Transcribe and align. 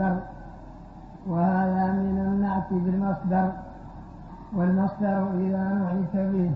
أصله 0.00 0.08
مصدر 0.08 0.20
وهذا 1.28 1.92
من 1.92 2.18
النعت 2.18 2.72
بالمصدر 2.72 3.52
والمصدر 4.56 5.22
إذا 5.40 5.64
نعت 5.74 6.16
به 6.16 6.50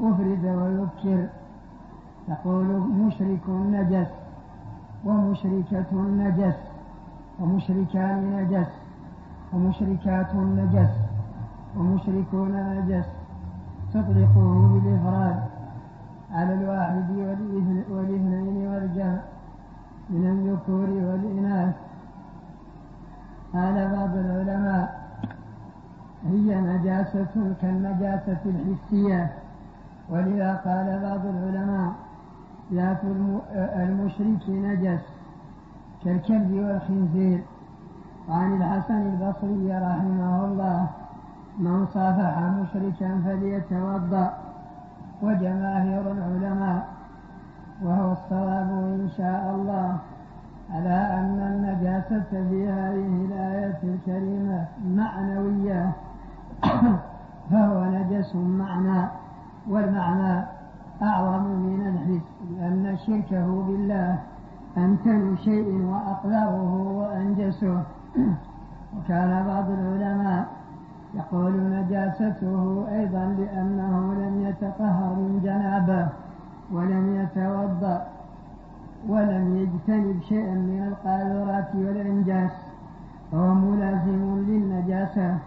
أفرد 0.00 0.44
ويكر 0.44 1.26
تقول 2.28 2.66
مشرك 3.06 3.48
نجس 3.48 4.06
ومشركة 5.04 5.92
نجس 5.92 6.54
ومشركان 7.40 8.18
نجس 8.36 8.70
ومشركات 9.52 10.34
نجس 10.34 10.94
ومشركون 11.76 12.52
نجس. 12.52 13.06
تطلقه 13.94 14.68
بالإفراد 14.72 15.38
على 16.32 16.54
الواحد 16.54 17.10
والإثنين 17.90 18.68
والجمع 18.68 19.20
من 20.10 20.24
الذكور 20.26 20.88
والإناث. 20.90 21.74
قال 23.54 23.88
بعض 23.96 24.16
العلماء 24.16 25.00
هي 26.26 26.60
نجاسة 26.60 27.54
كالنجاسة 27.62 28.42
الحسية. 28.46 29.32
ولذا 30.10 30.54
قال 30.54 31.00
بعض 31.02 31.26
العلماء 31.26 31.92
ذات 32.72 33.00
المشرك 33.54 34.48
نجس 34.48 35.00
كالكلب 36.04 36.52
والخنزير. 36.52 37.42
وعن 38.28 38.62
الحسن 38.62 38.94
البصري 38.94 39.72
رحمه 39.72 40.44
الله 40.44 40.86
من 41.58 41.86
صافح 41.86 42.38
مشركا 42.38 43.20
فليتوضأ. 43.24 44.32
وجماهير 45.22 46.12
العلماء 46.12 46.86
وهو 47.82 48.12
الصواب 48.12 48.68
إن 48.70 49.08
شاء 49.16 49.54
الله. 49.54 49.96
على 50.74 50.94
أن 51.18 51.38
النجاسة 51.40 52.48
في 52.50 52.68
هذه 52.68 53.26
الآية 53.28 53.78
الكريمة 53.84 54.66
معنوية 54.96 55.92
فهو 57.50 57.84
نجس 57.84 58.36
معنى 58.36 59.08
والمعنى 59.68 60.44
أعظم 61.02 61.44
من 61.44 61.86
الحس 61.86 62.26
لأن 62.50 62.96
شركه 63.06 63.62
بالله 63.62 64.18
أمتن 64.78 65.36
شيء 65.36 65.82
وأقدره 65.82 66.92
وأنجسه. 66.98 67.82
وكان 68.96 69.46
بعض 69.46 69.70
العلماء 69.70 70.46
يقول 71.14 71.52
نجاسته 71.52 72.86
أيضا 72.92 73.36
لأنه 73.38 74.14
لم 74.14 74.46
يتطهر 74.46 75.14
من 75.14 75.40
جنابه 75.44 76.08
ولم 76.72 77.16
يتوضأ. 77.16 78.06
ولم 79.08 79.56
يجتنب 79.56 80.22
شيئا 80.22 80.54
من 80.54 80.88
القاذورات 80.88 81.68
والإنجاس 81.74 82.50
فهو 83.32 83.54
ملازم 83.54 84.44
للنجاسة. 84.48 85.38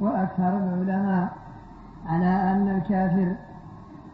وأكثر 0.00 0.48
العلماء 0.48 1.32
على 2.06 2.26
أن 2.26 2.68
الكافر 2.68 3.32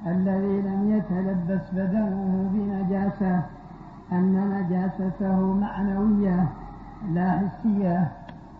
الذي 0.06 0.62
لم 0.62 0.90
يتلبس 0.96 1.60
بدنه 1.72 2.50
بنجاسة 2.52 3.42
أن 4.12 4.50
نجاسته 4.50 5.54
معنوية 5.54 6.48
لا 7.12 7.30
حسية 7.30 8.08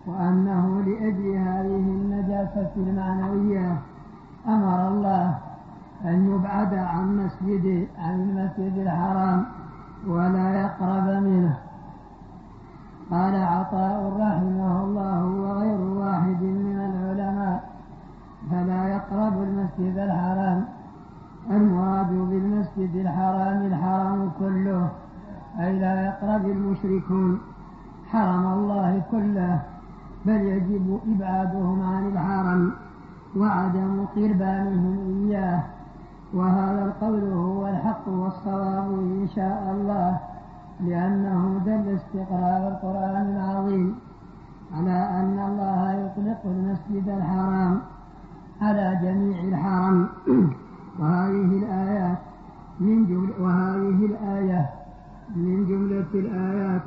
وأنه 0.07 0.81
لأجل 0.85 1.37
هذه 1.37 1.83
النجاسة 1.87 2.71
المعنوية 2.77 3.75
أمر 4.47 4.87
الله 4.87 5.37
أن 6.05 6.35
يبعد 6.35 6.73
عن 6.73 7.17
مسجد 7.17 7.87
عن 7.99 8.13
المسجد 8.19 8.77
الحرام. 8.77 9.45
ولا 10.07 10.61
يقرب 10.61 11.23
منه. 11.23 11.57
قال 13.11 13.35
عطاء 13.35 14.13
رحمه 14.19 14.83
الله 14.83 15.25
وغير 15.25 15.81
واحد 15.81 16.41
من 16.43 16.77
العلماء 16.89 17.69
فلا 18.51 18.87
يقرب 18.87 19.43
المسجد 19.43 19.97
الحرام. 19.97 20.65
المراد 21.49 22.09
بالمسجد 22.09 22.95
الحرام 22.95 23.65
الحرام 23.65 24.29
كله 24.39 24.89
أي 25.59 25.79
لا 25.79 26.05
يقرب 26.05 26.45
المشركون. 26.45 27.39
حرم 28.11 28.45
الله 28.53 29.01
كله 29.11 29.61
بل 30.25 30.41
يجب 30.41 30.99
إبعادهم 31.07 31.81
عن 31.81 32.03
الحرم 32.07 32.71
وعدم 33.37 34.05
قربانهم 34.15 34.97
إياه. 35.09 35.63
وهذا 36.33 36.85
القول 36.85 37.33
هو 37.33 37.67
الحق 37.67 38.07
والصواب 38.07 38.91
إن 38.93 39.27
شاء 39.35 39.75
الله 39.75 40.19
لأنه 40.79 41.61
دل 41.65 41.95
استقرار 41.95 42.67
القرآن 42.67 43.35
العظيم 43.35 43.95
على 44.77 44.97
أن 45.19 45.39
الله 45.49 45.93
يطلق 45.93 46.41
المسجد 46.45 47.09
الحرام 47.09 47.79
على 48.61 48.99
جميع 49.03 49.43
الحرم. 49.43 50.07
وهذه 50.99 51.57
الآيات 51.63 52.17
من 52.79 53.05
جملة 53.05 53.33
وهذه 53.43 54.05
الآية 54.05 54.69
من 55.35 55.65
جملة 55.65 56.11
الآيات 56.13 56.81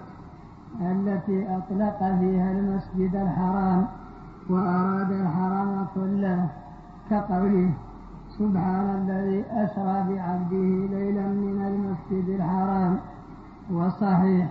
التي 0.80 1.56
أطلق 1.56 1.98
فيها 1.98 2.52
المسجد 2.52 3.16
الحرام 3.16 3.86
وأراد 4.50 5.12
الحرم 5.12 5.86
كله 5.94 6.48
كقوله 7.10 7.72
سبحان 8.38 8.88
الذي 9.00 9.44
أسرى 9.50 9.96
بعبده 10.08 10.68
ليلا 10.96 11.26
من 11.28 11.58
المسجد 11.70 12.28
الحرام. 12.28 12.96
وصحيح 13.72 14.46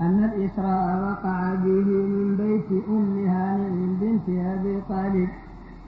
أن 0.00 0.24
الإسراء 0.24 0.86
وقع 1.04 1.54
به 1.54 1.88
من 2.14 2.36
بيت 2.36 2.70
أم 2.88 3.26
هانئ 3.26 3.76
بنت 4.00 4.28
أبي 4.28 4.80
طالب 4.88 5.28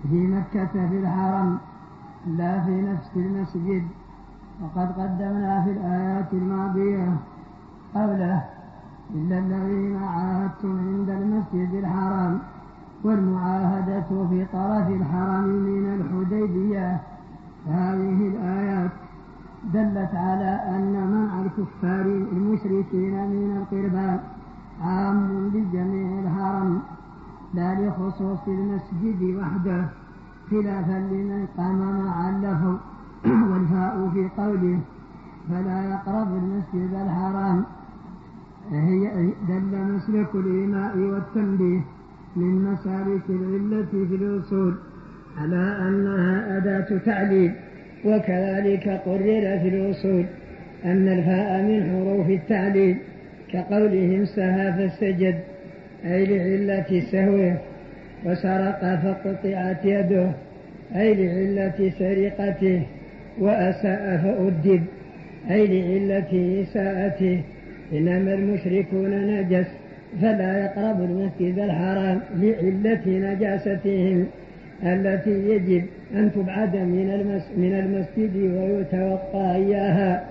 في 0.08 0.26
مكة 0.26 0.88
في 0.88 0.98
الحرم 0.98 1.58
لا 2.26 2.60
في 2.60 2.82
نفس 2.82 3.10
المسجد. 3.16 3.82
وقد 4.62 4.92
قدمنا 4.92 5.62
في 5.64 5.70
الآيات 5.70 6.32
الماضية 6.32 7.16
قوله 7.94 8.44
إلا 9.14 9.38
الذين 9.38 9.96
عاهدتم 10.02 10.78
عند 10.78 11.10
المسجد 11.10 11.74
الحرام 11.74 12.38
والمعاهدة 13.04 14.10
في 14.30 14.44
طرف 14.52 14.88
الحرم 14.88 15.44
من 15.44 15.84
الحديبية 16.00 17.00
هذه 17.66 18.28
الآيات 18.28 18.90
دلت 19.64 20.14
على 20.14 20.60
أن 20.76 20.92
منع 20.92 21.40
الكفار 21.40 22.06
المشركين 22.32 23.14
من 23.30 23.56
القربان 23.56 24.20
عام 24.82 25.50
لجميع 25.54 26.18
الحرم 26.22 26.82
لا 27.54 27.74
لخصوص 27.74 28.48
المسجد 28.48 29.36
وحده 29.38 29.88
خلافا 30.50 30.98
لمن 31.10 31.46
قام 31.56 32.04
مع 32.04 32.30
اللفظ 32.30 32.76
والفاء 33.50 34.10
في 34.12 34.28
قوله 34.42 34.80
فلا 35.48 35.84
يقرب 35.84 36.28
المسجد 36.36 36.94
الحرام 36.94 37.64
هي 38.70 39.32
دل 39.48 39.94
مسلك 39.94 40.34
الإيماء 40.34 40.98
والتنبيه 40.98 41.80
من 42.36 42.72
مسالك 42.72 43.30
العلة 43.30 43.92
في 44.08 44.14
الأصول. 44.14 44.74
على 45.38 45.76
أنها 45.88 46.56
أداة 46.58 46.98
تعليل 47.06 47.52
وكذلك 48.04 48.88
قرر 48.88 49.58
في 49.58 49.68
الأصول 49.68 50.24
أن 50.84 51.08
الفاء 51.08 51.62
من 51.62 51.90
حروف 51.90 52.30
التعليل 52.30 52.96
كقولهم 53.52 54.24
سهى 54.24 54.88
فسجد 54.88 55.34
أي 56.04 56.24
لعلة 56.26 57.00
سهوه 57.12 57.56
وسرق 58.24 58.80
فقطعت 58.80 59.84
يده 59.84 60.30
أي 60.96 61.14
لعلة 61.14 61.92
سرقته 61.98 62.82
وأساء 63.40 64.20
فأدب 64.22 64.82
أي 65.50 65.66
لعلة 65.66 66.62
إساءته. 66.62 67.40
إنما 67.92 68.34
المشركون 68.34 69.10
نجس 69.26 69.66
فلا 70.22 70.64
يقرب 70.64 71.00
المسجد 71.00 71.58
الحرام 71.58 72.20
لعلة 72.36 73.02
نجاستهم. 73.06 74.26
التي 74.82 75.30
يجب 75.30 75.84
أن 76.14 76.32
تبعد 76.32 76.76
من 76.76 77.06
من 77.56 77.74
المسجد 77.74 78.36
ويتوقى 78.36 79.56
إياها. 79.56 80.24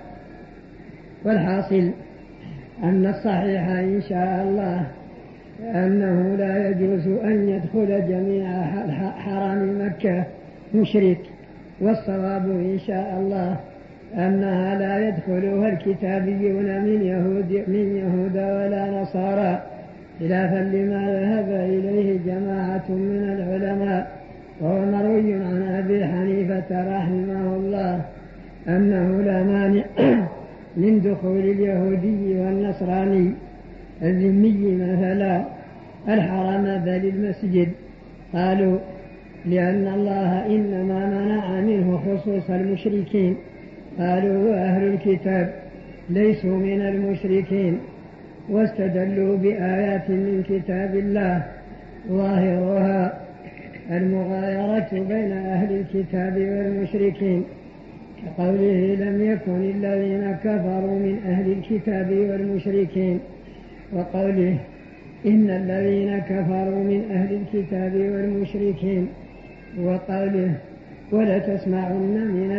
والحاصل 1.24 1.90
أن 2.82 3.06
الصحيح 3.06 3.68
إن 3.68 4.00
شاء 4.08 4.42
الله 4.42 4.86
أنه 5.74 6.36
لا 6.36 6.68
يجوز 6.68 7.06
أن 7.06 7.48
يدخل 7.48 8.08
جميع 8.08 8.46
حرم 9.10 9.86
مكة 9.86 10.24
مشرك. 10.74 11.20
والصواب 11.80 12.50
إن 12.50 12.78
شاء 12.86 13.16
الله 13.20 13.56
أنها 14.14 14.78
لا 14.78 15.08
يدخلها 15.08 15.68
الكتابيون 15.68 16.80
من 16.84 17.02
يهود 17.02 17.64
من 17.68 17.96
يهود 17.96 18.36
ولا 18.36 19.02
نصارى. 19.02 19.62
خلافا 20.20 20.70
لما 20.74 21.12
ذهب 21.20 21.48
إليه 21.50 22.18
جماعة 22.26 22.90
من 22.90 23.22
العلماء. 23.38 24.21
وهو 24.62 24.84
مروي 24.84 25.34
عن 25.34 25.62
أبي 25.62 26.04
حنيفة 26.04 26.96
رحمه 26.96 27.56
الله 27.56 28.00
أنه 28.68 29.22
لا 29.22 29.42
مانع 29.42 29.84
من 30.82 31.00
دخول 31.00 31.38
اليهودي 31.38 32.40
والنصراني 32.40 33.30
الذمي 34.02 34.76
مثلا. 34.80 35.44
الحرم 36.08 36.82
بل 36.84 37.12
المسجد. 37.14 37.68
قالوا 38.34 38.78
لأن 39.46 39.88
الله 39.94 40.46
إنما 40.46 41.06
منع 41.06 41.60
منه 41.60 42.00
خصوص 42.06 42.50
المشركين. 42.50 43.36
قالوا 43.98 44.50
وأهل 44.50 44.82
الكتاب 44.94 45.54
ليسوا 46.10 46.56
من 46.56 46.80
المشركين. 46.80 47.78
واستدلوا 48.50 49.36
بآيات 49.36 50.10
من 50.10 50.42
كتاب 50.48 50.94
الله. 50.94 51.42
ظاهرها 52.08 53.22
المغايرة 53.90 54.88
بين 54.92 55.32
أهل 55.32 55.72
الكتاب 55.80 56.36
والمشركين 56.36 57.44
كقوله 58.22 58.94
لم 59.00 59.30
يكن 59.30 59.60
الذين 59.70 60.32
كفروا 60.44 60.98
من 60.98 61.18
أهل 61.26 61.52
الكتاب 61.52 62.10
والمشركين 62.10 63.20
وقوله 63.92 64.56
إن 65.26 65.50
الذين 65.50 66.18
كفروا 66.18 66.84
من 66.84 67.02
أهل 67.10 67.38
الكتاب 67.40 67.94
والمشركين 67.94 69.08
وقوله 69.80 70.52
ولتسمعن 71.12 72.14
من 72.36 72.50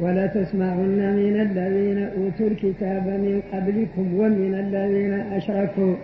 ولتسمعن 0.00 1.16
من 1.16 1.40
الذين 1.40 1.98
أوتوا 1.98 2.46
الكتاب 2.46 3.06
من 3.06 3.42
قبلكم 3.52 4.14
ومن 4.20 4.54
الذين 4.54 5.12
أشركوا 5.12 5.94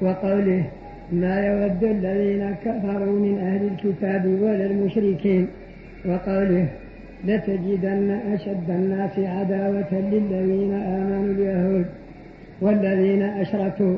وقوله 0.00 0.64
ما 1.12 1.46
يود 1.46 1.84
الذين 1.84 2.54
كفروا 2.64 3.18
من 3.20 3.38
أهل 3.38 3.66
الكتاب 3.66 4.26
ولا 4.26 4.66
المشركين 4.66 5.48
وقوله 6.06 6.68
لتجدن 7.24 8.10
أشد 8.34 8.70
الناس 8.70 9.18
عداوة 9.18 9.92
للذين 9.92 10.72
آمنوا 10.74 11.34
اليهود 11.34 11.86
والذين 12.60 13.22
أشركوا 13.22 13.96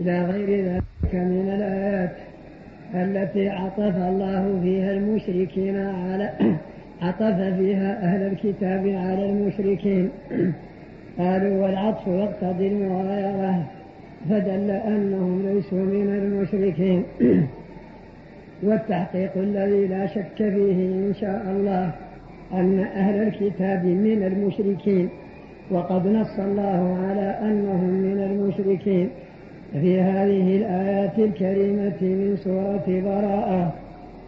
إلى 0.00 0.24
غير 0.24 0.64
ذلك 0.64 1.14
من 1.14 1.52
الآيات 1.54 2.16
التي 2.94 3.48
عطف 3.48 3.96
الله 3.96 4.60
فيها 4.62 4.92
المشركين 4.92 5.76
على 5.76 6.30
عطف 7.02 7.40
فيها 7.58 8.02
أهل 8.02 8.22
الكتاب 8.32 8.88
على 8.88 9.30
المشركين. 9.30 10.08
قالوا 11.18 11.62
والعطف 11.62 12.06
يقتضي 12.06 12.68
المغايرة. 12.68 13.62
فدل 14.30 14.70
أنهم 14.70 15.42
ليسوا 15.46 15.78
من 15.78 16.08
المشركين. 16.08 17.02
والتحقيق 18.62 19.30
الذي 19.36 19.86
لا 19.86 20.06
شك 20.06 20.36
فيه 20.36 21.08
إن 21.08 21.14
شاء 21.20 21.42
الله 21.50 21.92
أن 22.52 22.80
أهل 22.80 23.28
الكتاب 23.28 23.84
من 23.84 24.22
المشركين. 24.22 25.08
وقد 25.70 26.06
نص 26.06 26.38
الله 26.38 26.98
على 27.08 27.38
أنهم 27.42 27.90
من 27.90 28.18
المشركين 28.20 29.08
في 29.72 30.00
هذه 30.00 30.56
الآيات 30.56 31.18
الكريمة 31.18 32.00
من 32.00 32.36
سورة 32.44 32.84
براءة 32.86 33.74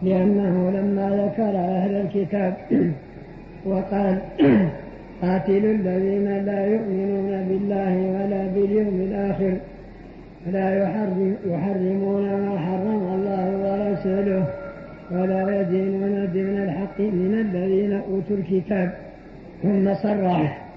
لأنه 0.01 0.71
لما 0.71 1.09
ذكر 1.09 1.57
أهل 1.57 1.95
الكتاب 1.95 2.53
وقال 3.69 4.17
قاتلوا 5.21 5.73
الذين 5.73 6.45
لا 6.45 6.65
يؤمنون 6.65 7.47
بالله 7.49 7.95
ولا 7.95 8.47
باليوم 8.47 9.01
الآخر 9.01 9.53
لا 10.47 10.83
يحرم 10.83 11.35
يحرمون 11.45 12.23
ما 12.23 12.59
حرم 12.59 13.03
الله 13.15 13.45
ورسوله 13.63 14.45
ولا 15.11 15.61
يدينون 15.61 16.31
دين 16.33 16.57
الحق 16.63 16.99
من 16.99 17.33
الذين 17.45 17.93
أوتوا 17.93 18.37
الكتاب. 18.37 18.93
ثم 19.63 19.93
صرح 19.93 20.67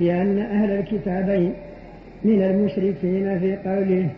بأن 0.00 0.38
أهل 0.38 0.70
الكتابين 0.70 1.52
من 2.24 2.42
المشركين 2.42 3.38
في 3.38 3.56
قوله 3.56 4.08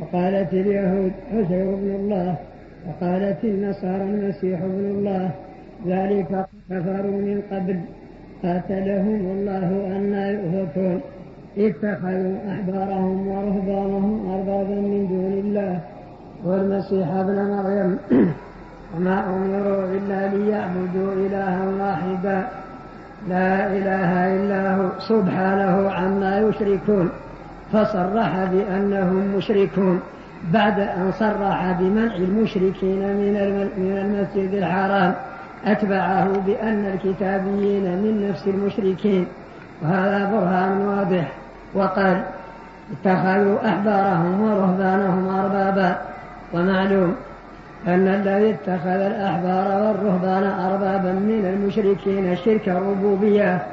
وقالت 0.00 0.52
اليهود 0.52 1.12
عزير 1.32 1.74
بن 1.74 1.90
الله. 2.00 2.36
وقالت 2.88 3.44
النصارى 3.44 4.02
المسيح 4.02 4.62
ابن 4.62 4.84
الله. 4.84 5.30
ذلك 5.86 6.46
كفروا 6.70 7.20
من 7.28 7.42
قبل 7.50 7.76
قاتلهم 8.42 9.20
الله 9.34 9.68
أن 9.96 10.12
يؤفكون 10.34 11.00
اتخذوا 11.58 12.36
أحبارهم 12.52 13.28
ورهبانهم 13.28 14.30
أربابا 14.30 14.74
من 14.74 15.06
دون 15.08 15.32
الله 15.44 15.80
والمسيح 16.44 17.08
ابن 17.08 17.34
مريم. 17.34 17.98
وما 18.96 19.24
أمروا 19.26 19.84
إلا 19.84 20.36
ليعبدوا 20.36 21.12
إلها 21.12 21.64
واحدا. 21.80 22.48
لا 23.28 23.66
إله 23.66 24.36
إلا 24.36 24.76
هو 24.76 24.88
سبحانه 25.08 25.90
عما 25.90 26.38
يشركون. 26.40 27.10
فصرح 27.72 28.44
بأنهم 28.44 29.36
مشركون. 29.36 30.00
بعد 30.52 30.80
أن 30.80 31.12
صرح 31.18 31.72
بمنع 31.80 32.16
المشركين 32.16 33.02
من 33.76 33.96
المسجد 34.04 34.54
الحرام 34.54 35.14
أتبعه 35.66 36.28
بأن 36.46 36.84
الكتابيين 36.94 37.82
من 37.82 38.28
نفس 38.28 38.48
المشركين. 38.48 39.26
وهذا 39.82 40.30
برهان 40.30 40.86
واضح. 40.86 41.45
وقال 41.76 42.22
اتخذوا 42.92 43.68
أحبارهم 43.68 44.42
ورهبانهم 44.42 45.38
أربابا. 45.38 45.98
ومعلوم 46.54 47.14
أن 47.86 48.08
الذي 48.08 48.50
اتخذ 48.50 48.86
الأحبار 48.86 49.82
والرهبان 49.82 50.44
أربابا 50.44 51.12
من 51.12 51.44
المشركين 51.54 52.36
شرك 52.36 52.68
الربوبية 52.68 53.66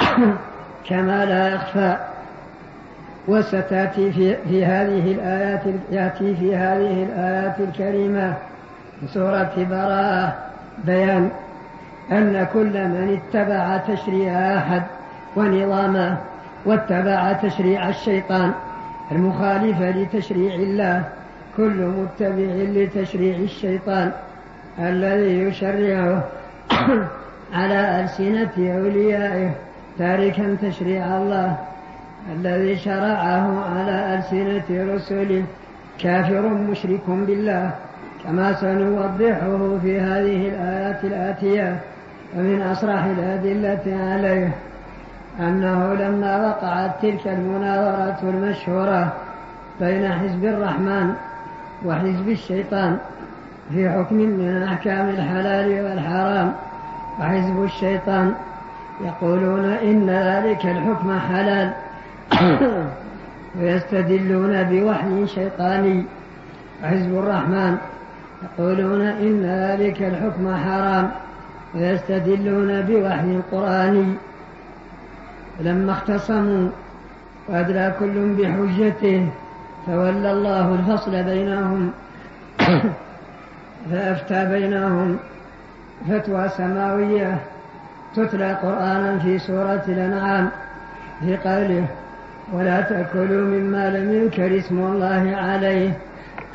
كما 0.88 1.24
لا 1.24 1.48
يخفى. 1.48 1.96
وستأتي 3.28 4.12
في, 4.12 4.36
في 4.48 4.64
هذه 4.64 5.12
الآيات 5.12 5.60
يأتي 5.90 6.36
في 6.36 6.56
هذه 6.56 7.02
الآيات 7.02 7.60
الكريمة 7.60 8.34
في 9.00 9.06
سورة 9.06 9.52
براءة 9.70 10.34
بيان 10.84 11.30
أن 12.12 12.46
كل 12.52 12.88
من 12.88 13.20
اتبع 13.20 13.76
تشريع 13.76 14.56
أحد 14.56 14.82
ونظامه 15.36 16.16
واتبع 16.66 17.32
تشريع 17.32 17.88
الشيطان 17.88 18.52
المخالف 19.12 19.82
لتشريع 19.82 20.54
الله. 20.54 21.04
كل 21.56 21.86
متبع 21.86 22.52
لتشريع 22.82 23.36
الشيطان 23.36 24.12
الذي 24.78 25.42
يشرعه 25.42 26.24
على 27.58 28.00
ألسنة 28.00 28.52
أوليائه. 28.58 29.50
تاركا 29.98 30.56
تشريع 30.62 31.16
الله 31.16 31.56
الذي 32.36 32.76
شرعه 32.76 33.64
على 33.74 34.14
ألسنة 34.14 34.94
رسله. 34.94 35.44
كافر 35.98 36.48
مشرك 36.48 37.00
بالله 37.08 37.70
كما 38.24 38.52
سنوضحه 38.52 39.78
في 39.82 40.00
هذه 40.00 40.48
الآيات 40.48 41.04
الآتية 41.04 41.80
ومن 42.36 42.62
أصرح 42.62 43.04
الأدلة 43.04 43.82
عليه. 43.86 44.52
أنه 45.40 45.94
لما 45.94 46.48
وقعت 46.48 46.90
تلك 47.02 47.26
المناظرة 47.26 48.18
المشهورة 48.22 49.12
بين 49.80 50.12
حزب 50.12 50.44
الرحمن 50.44 51.14
وحزب 51.86 52.28
الشيطان 52.28 52.98
في 53.72 53.90
حكم 53.90 54.16
من 54.16 54.62
أحكام 54.62 55.08
الحلال 55.08 55.84
والحرام 55.84 56.52
وحزب 57.20 57.64
الشيطان 57.64 58.34
يقولون 59.04 59.64
إن 59.64 60.10
ذلك 60.10 60.66
الحكم 60.66 61.18
حلال 61.18 61.72
ويستدلون 63.60 64.62
بوحي 64.62 65.26
شيطاني. 65.26 66.04
وحزب 66.82 67.18
الرحمن 67.18 67.76
يقولون 68.42 69.00
إن 69.00 69.42
ذلك 69.42 70.02
الحكم 70.02 70.54
حرام 70.64 71.10
ويستدلون 71.74 72.82
بوحي 72.82 73.40
قرآني. 73.52 74.14
لما 75.62 75.92
اختصموا 75.92 76.68
وأدلى 77.48 77.94
كل 77.98 78.34
بحجته 78.38 79.28
تولى 79.86 80.32
الله 80.32 80.74
الفصل 80.74 81.22
بينهم 81.22 81.90
فأفتى 83.90 84.44
بينهم 84.44 85.16
فتوى 86.08 86.48
سماوية 86.48 87.38
تتلى 88.16 88.52
قرآنا 88.52 89.18
في 89.18 89.38
سورة 89.38 89.82
الأنعام 89.88 90.50
في 91.20 91.36
قوله 91.36 91.86
ولا 92.52 92.80
تأكلوا 92.80 93.46
مما 93.46 93.90
لم 93.90 94.14
ينكر 94.14 94.58
اسم 94.58 94.78
الله 94.78 95.36
عليه 95.36 95.90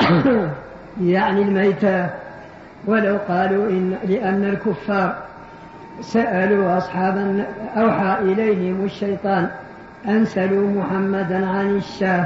يعني 1.01 1.41
الميتة 1.41 2.09
ولو 2.85 3.17
قالوا 3.27 3.69
إن 3.69 3.97
لأن 4.03 4.43
الكفار 4.43 5.15
سألوا 6.01 6.77
أصحاب 6.77 7.45
أوحى 7.77 8.17
إليهم 8.21 8.85
الشيطان 8.85 9.47
أن 10.07 10.25
سلوا 10.25 10.69
محمدا 10.69 11.47
عن 11.47 11.75
الشاه 11.75 12.25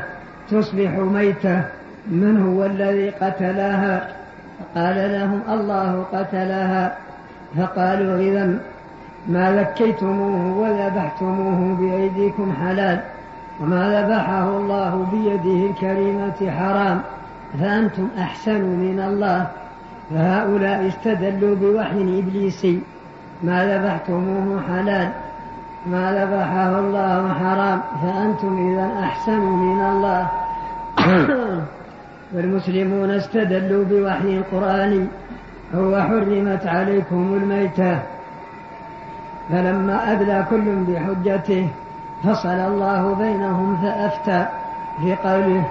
تصبح 0.50 0.90
ميتة. 0.92 1.62
من 2.08 2.42
هو 2.42 2.66
الذي 2.66 3.10
قتلها 3.10 4.08
فقال 4.60 5.12
لهم 5.12 5.42
الله 5.50 6.06
قتلها 6.14 6.98
فقالوا 7.58 8.18
إذا 8.18 8.60
ما 9.28 9.52
ذكيتموه 9.52 10.58
وذبحتموه 10.58 11.76
بأيديكم 11.76 12.54
حلال 12.62 13.00
وما 13.62 14.02
ذبحه 14.02 14.58
الله 14.58 15.08
بيده 15.12 15.70
الكريمة 15.70 16.52
حرام 16.60 17.02
فأنتم 17.60 18.08
أحسن 18.20 18.62
من 18.62 19.00
الله. 19.08 19.48
فهؤلاء 20.12 20.88
استدلوا 20.88 21.56
بوحي 21.56 22.20
إبليسي. 22.20 22.80
ما 23.44 23.66
ذبحتموه 23.66 24.62
حلال 24.68 25.10
ما 25.86 26.12
ذبحه 26.12 26.80
الله 26.80 27.34
حرام 27.34 27.82
فأنتم 28.02 28.74
إذا 28.74 29.04
أحسن 29.04 29.40
من 29.40 29.82
الله. 29.82 30.28
والمسلمون 32.34 33.12
استدلوا 33.12 33.86
بوحي 33.86 34.38
القرآن 34.38 35.08
هو 35.76 36.02
حرمت 36.02 36.68
عليكم 36.68 37.40
الميتة. 37.44 38.00
فلما 39.50 40.12
أدلى 40.12 40.46
كل 40.50 40.76
بحجته 40.88 41.68
فصل 42.24 42.50
الله 42.50 43.16
بينهم 43.16 43.78
فأفتى 43.78 44.46
في 45.02 45.16
قوله 45.16 45.64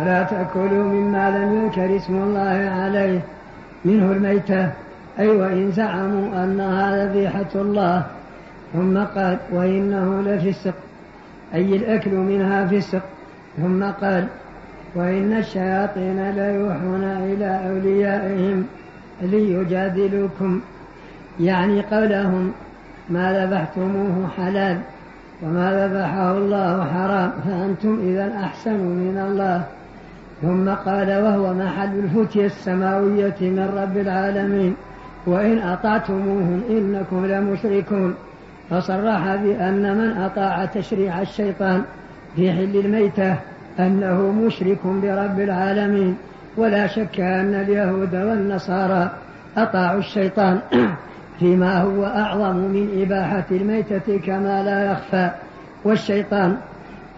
ولا 0.00 0.22
تأكلوا 0.22 0.84
مما 0.84 1.30
لم 1.30 1.54
ينكر 1.54 1.96
اسم 1.96 2.14
الله 2.14 2.72
عليه 2.82 3.20
منه 3.84 4.12
الميتة. 4.12 4.70
أي 5.20 5.28
وإن 5.28 5.70
زعموا 5.72 6.44
أنها 6.44 7.06
ذبيحة 7.06 7.52
الله 7.54 8.06
ثم 8.72 8.98
قال 8.98 9.38
وإنه 9.52 10.22
لفسق 10.22 10.74
أي 11.54 11.76
الأكل 11.76 12.10
منها 12.10 12.66
فسق. 12.66 13.02
ثم 13.56 13.84
قال 13.84 14.26
وإن 14.94 15.32
الشياطين 15.32 16.30
ليوحون 16.30 17.04
إلى 17.04 17.60
أوليائهم 17.68 18.64
ليجادلوكم. 19.22 20.60
يعني 21.40 21.82
قولهم 21.82 22.52
ما 23.10 23.44
ذبحتموه 23.44 24.28
حلال 24.36 24.78
وما 25.42 25.88
ذبحه 25.88 26.38
الله 26.38 26.84
حرام 26.84 27.32
فأنتم 27.44 27.98
إذا 28.02 28.32
أحسن 28.44 28.76
من 28.76 29.26
الله. 29.28 29.62
ثم 30.42 30.68
قال 30.68 31.22
وهو 31.22 31.54
محل 31.54 31.98
الفتية 31.98 32.46
السماوية 32.46 33.40
من 33.40 33.72
رب 33.82 33.96
العالمين. 33.96 34.74
وإن 35.26 35.58
أطعتموهم 35.58 36.62
إنكم 36.70 37.26
لمشركون. 37.26 38.14
فصرح 38.70 39.36
بأن 39.36 39.98
من 39.98 40.22
أطاع 40.22 40.64
تشريع 40.64 41.22
الشيطان 41.22 41.82
في 42.36 42.52
حل 42.52 42.76
الميتة 42.76 43.36
أنه 43.78 44.32
مشرك 44.32 44.78
برب 44.84 45.40
العالمين. 45.40 46.16
ولا 46.56 46.86
شك 46.86 47.20
أن 47.20 47.54
اليهود 47.54 48.14
والنصارى 48.14 49.10
أطاعوا 49.56 49.98
الشيطان 49.98 50.60
فيما 51.38 51.82
هو 51.82 52.04
أعظم 52.04 52.56
من 52.56 53.02
إباحة 53.02 53.44
الميتة 53.50 54.18
كما 54.26 54.62
لا 54.62 54.92
يخفى. 54.92 55.30
والشيطان 55.84 56.56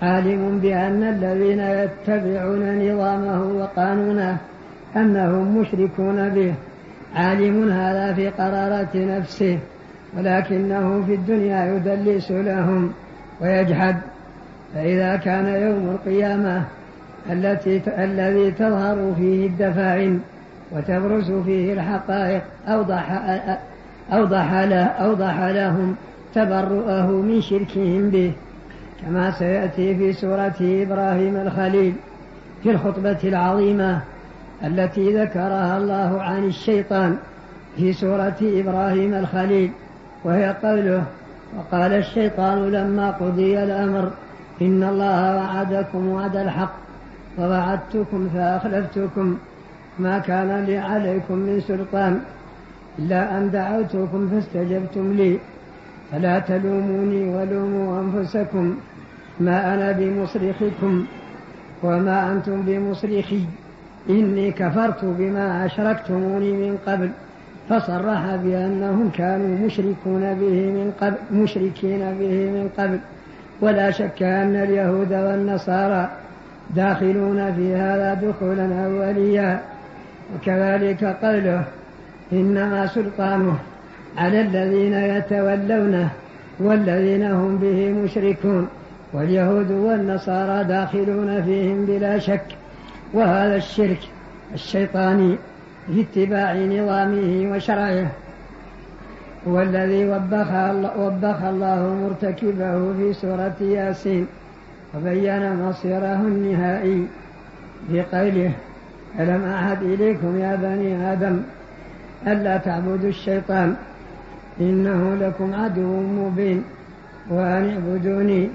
عالم 0.03 0.59
بأن 0.63 1.03
الذين 1.03 1.61
يتبعون 1.61 2.89
نظامه 2.89 3.43
وقانونه 3.43 4.37
أنهم 4.97 5.59
مشركون 5.59 6.29
به. 6.29 6.55
عالم 7.15 7.71
هذا 7.71 8.15
في 8.15 8.29
قرارة 8.29 8.89
نفسه 8.95 9.59
ولكنه 10.17 11.05
في 11.07 11.15
الدنيا 11.15 11.77
يدلس 11.77 12.31
لهم 12.31 12.93
ويجحد. 13.41 13.97
فإذا 14.75 15.17
كان 15.17 15.47
يوم 15.47 15.91
القيامة 15.91 16.63
التي 17.31 17.83
الذي 17.99 18.51
تظهر 18.51 19.15
فيه 19.17 19.47
الدفاعن 19.47 20.21
وتبرز 20.73 21.33
فيه 21.33 21.73
الحقائق 21.73 22.43
أوضح 22.69 23.11
أوضح, 24.13 24.53
له 24.53 24.85
أوضح 24.85 25.41
لهم 25.41 25.97
تبرؤه 26.35 27.07
من 27.07 27.41
شركهم 27.41 28.11
به 28.11 28.33
كما 29.03 29.31
سيأتي 29.31 29.97
في 29.97 30.13
سورة 30.13 30.55
إبراهيم 30.61 31.37
الخليل 31.37 31.95
في 32.63 32.71
الخطبة 32.71 33.19
العظيمة. 33.25 34.01
التي 34.65 35.23
ذكرها 35.23 35.79
الله 35.79 36.23
عن 36.23 36.45
الشيطان 36.45 37.17
في 37.77 37.93
سورة 37.93 38.37
إبراهيم 38.43 39.15
الخليل 39.15 39.71
وهي 40.25 40.57
قوله 40.63 41.05
وقال 41.57 41.93
الشيطان 41.93 42.71
لما 42.71 43.11
قضي 43.11 43.63
الأمر 43.63 44.11
إن 44.63 44.83
الله 44.83 45.37
وعدكم 45.37 46.09
وعد 46.09 46.37
الحق 46.37 46.73
ووعدتكم 47.39 48.29
فأخلفتكم 48.35 49.39
ما 49.99 50.19
كان 50.19 50.65
لي 50.65 50.79
عليكم 50.79 51.35
من 51.35 51.61
سلطان 51.61 52.21
إلا 52.99 53.39
أن 53.39 53.51
دعوتكم 53.51 54.29
فاستجبتم 54.29 55.13
لي. 55.13 55.39
فلا 56.13 56.39
تلوموني 56.39 57.35
ولوموا 57.35 58.01
أنفسكم 58.01 58.77
ما 59.41 59.75
أنا 59.75 59.93
بمصرخكم 59.93 61.07
وما 61.83 62.33
أنتم 62.33 62.63
بمصرخي. 62.63 63.45
إني 64.11 64.51
كفرت 64.51 65.05
بما 65.05 65.67
أشركتموني 65.67 66.53
من 66.53 66.79
قبل 66.87 67.11
فصرح 67.69 68.37
بأنهم 68.37 69.11
كانوا 69.11 69.67
مشركون 69.67 70.35
به 70.35 70.59
من 70.73 70.93
قبل 71.01 71.17
مشركين 71.33 71.99
به 71.99 72.51
من 72.51 72.71
قبل. 72.79 72.99
ولا 73.61 73.91
شك 73.91 74.23
أن 74.23 74.57
اليهود 74.57 75.13
والنصارى 75.13 76.11
داخلون 76.77 77.55
في 77.55 77.75
هذا 77.75 78.15
دخولا 78.15 78.87
أوليا 78.87 79.61
وكذلك 80.35 81.05
قوله 81.05 81.65
إنما 82.33 82.87
سلطانه 82.87 83.59
على 84.19 84.41
الذين 84.41 84.93
يتولونه 84.93 86.09
والذين 86.61 87.23
هم 87.23 87.57
به 87.57 87.93
مشركون. 87.93 88.69
واليهود 89.15 89.71
والنصارى 89.71 90.65
داخلون 90.65 91.43
فيهم 91.43 91.85
بلا 91.85 92.19
شك. 92.19 92.62
وهذا 93.13 93.57
الشرك 93.57 93.99
الشيطاني 94.55 95.37
في 95.87 96.01
اتباع 96.01 96.55
نظامه 96.55 97.53
وشرعه. 97.53 98.07
هو 99.49 99.63
الذي 99.63 100.09
وبخ 100.09 100.51
الله, 100.53 100.99
وبخ 100.99 101.43
الله 101.45 101.97
مرتكبه 102.03 102.93
في 102.93 103.13
سورة 103.13 103.57
ياسين 103.61 104.27
وبين 104.95 105.57
مصيره 105.57 106.21
النهائي 106.21 107.07
بقوله 107.91 108.53
ألم 109.21 109.45
أعهد 109.45 109.83
إليكم 109.83 110.39
يا 110.39 110.57
بني 110.57 111.13
آدم 111.13 111.43
ألا 112.27 112.57
تعبدوا 112.57 113.09
الشيطان 113.09 113.75
إنه 114.61 115.15
لكم 115.21 115.55
عدو 115.55 116.01
مبين 116.01 116.65
وأن 117.31 117.71
اعبدوني 117.71 118.49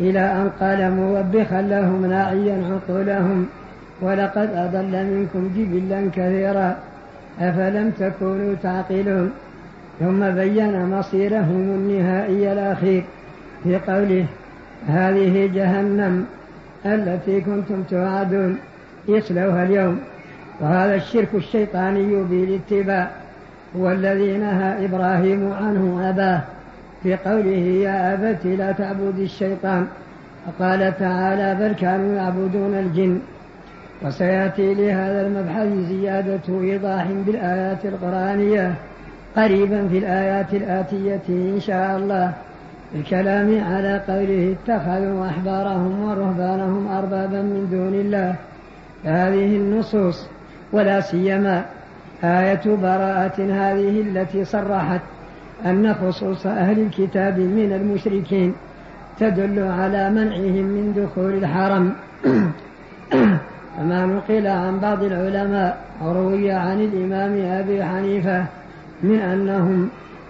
إلى 0.00 0.20
أن 0.20 0.50
قال 0.60 0.90
موبخا 0.90 1.62
لهم 1.62 2.06
ناعيا 2.06 2.56
عقولهم. 2.70 3.46
ولقد 4.02 4.50
أضل 4.54 5.06
منكم 5.06 5.50
جبلا 5.56 6.10
كثيرا 6.16 6.76
أفلم 7.40 7.90
تكونوا 7.98 8.54
تعقلون. 8.62 9.30
ثم 10.00 10.30
بين 10.30 10.86
مصيرهم 10.86 11.62
النهائي 11.78 12.52
الأخير 12.52 13.04
في 13.64 13.76
قوله 13.76 14.26
هذه 14.88 15.50
جهنم 15.54 16.26
التي 16.86 17.40
كنتم 17.40 17.82
توعدون 17.90 18.58
يصلوها 19.08 19.64
اليوم. 19.64 20.00
وهذا 20.60 20.94
الشرك 20.94 21.28
الشيطاني 21.34 22.22
بالاتباع. 22.30 23.10
هو 23.76 23.90
الذي 23.90 24.36
نهى 24.36 24.84
إبراهيم 24.84 25.52
عنه 25.52 26.10
أباه 26.10 26.40
في 27.02 27.16
قوله 27.16 27.64
يا 27.86 28.14
أبت 28.14 28.46
لا 28.46 28.72
تعبد 28.72 29.18
الشيطان. 29.18 29.86
وقال 30.46 30.98
تعالى 30.98 31.54
بل 31.60 31.72
كانوا 31.74 32.16
يعبدون 32.16 32.74
الجن. 32.74 33.18
وسيأتي 34.04 34.74
لهذا 34.74 35.26
المبحث 35.26 35.88
زيادة 35.88 36.60
إيضاح 36.60 37.06
بالآيات 37.26 37.84
القرآنية 37.84 38.74
قريبا 39.36 39.88
في 39.88 39.98
الآيات 39.98 40.54
الآتية 40.54 41.22
إن 41.28 41.60
شاء 41.60 41.96
الله 41.96 42.32
الكلام 42.94 43.64
على 43.64 44.00
قوله 44.08 44.56
اتخذوا 44.56 45.26
أحبارهم 45.26 46.02
ورهبانهم 46.04 46.88
أربابا 46.88 47.42
من 47.42 47.68
دون 47.70 47.94
الله. 47.94 48.34
هذه 49.04 49.56
النصوص 49.56 50.26
ولا 50.72 51.00
سيما 51.00 51.64
آية 52.24 52.62
براءة 52.66 53.38
هذه 53.38 54.00
التي 54.00 54.44
صرحت 54.44 55.00
أن 55.66 55.94
خصوص 55.94 56.46
أهل 56.46 56.80
الكتاب 56.80 57.38
من 57.38 57.72
المشركين 57.72 58.54
تدل 59.20 59.62
على 59.62 60.10
منعهم 60.10 60.64
من 60.64 60.92
دخول 60.96 61.34
الحرم. 61.34 61.92
كما 63.76 64.06
نقل 64.06 64.46
عن 64.46 64.78
بعض 64.78 65.02
العلماء 65.02 65.78
وروي 66.02 66.50
عن 66.50 66.80
الإمام 66.80 67.60
أبي 67.60 67.84
حنيفة 67.84 68.44
من 69.02 69.18
أنهم 69.18 69.88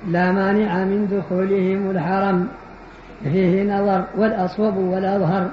لا 0.09 0.33
مانع 0.33 0.85
من 0.85 1.09
دخولهم 1.13 1.91
الحرم 1.91 2.49
فيه 3.23 3.63
نظر 3.75 4.05
والأصوب 4.17 4.77
والأظهر 4.77 5.49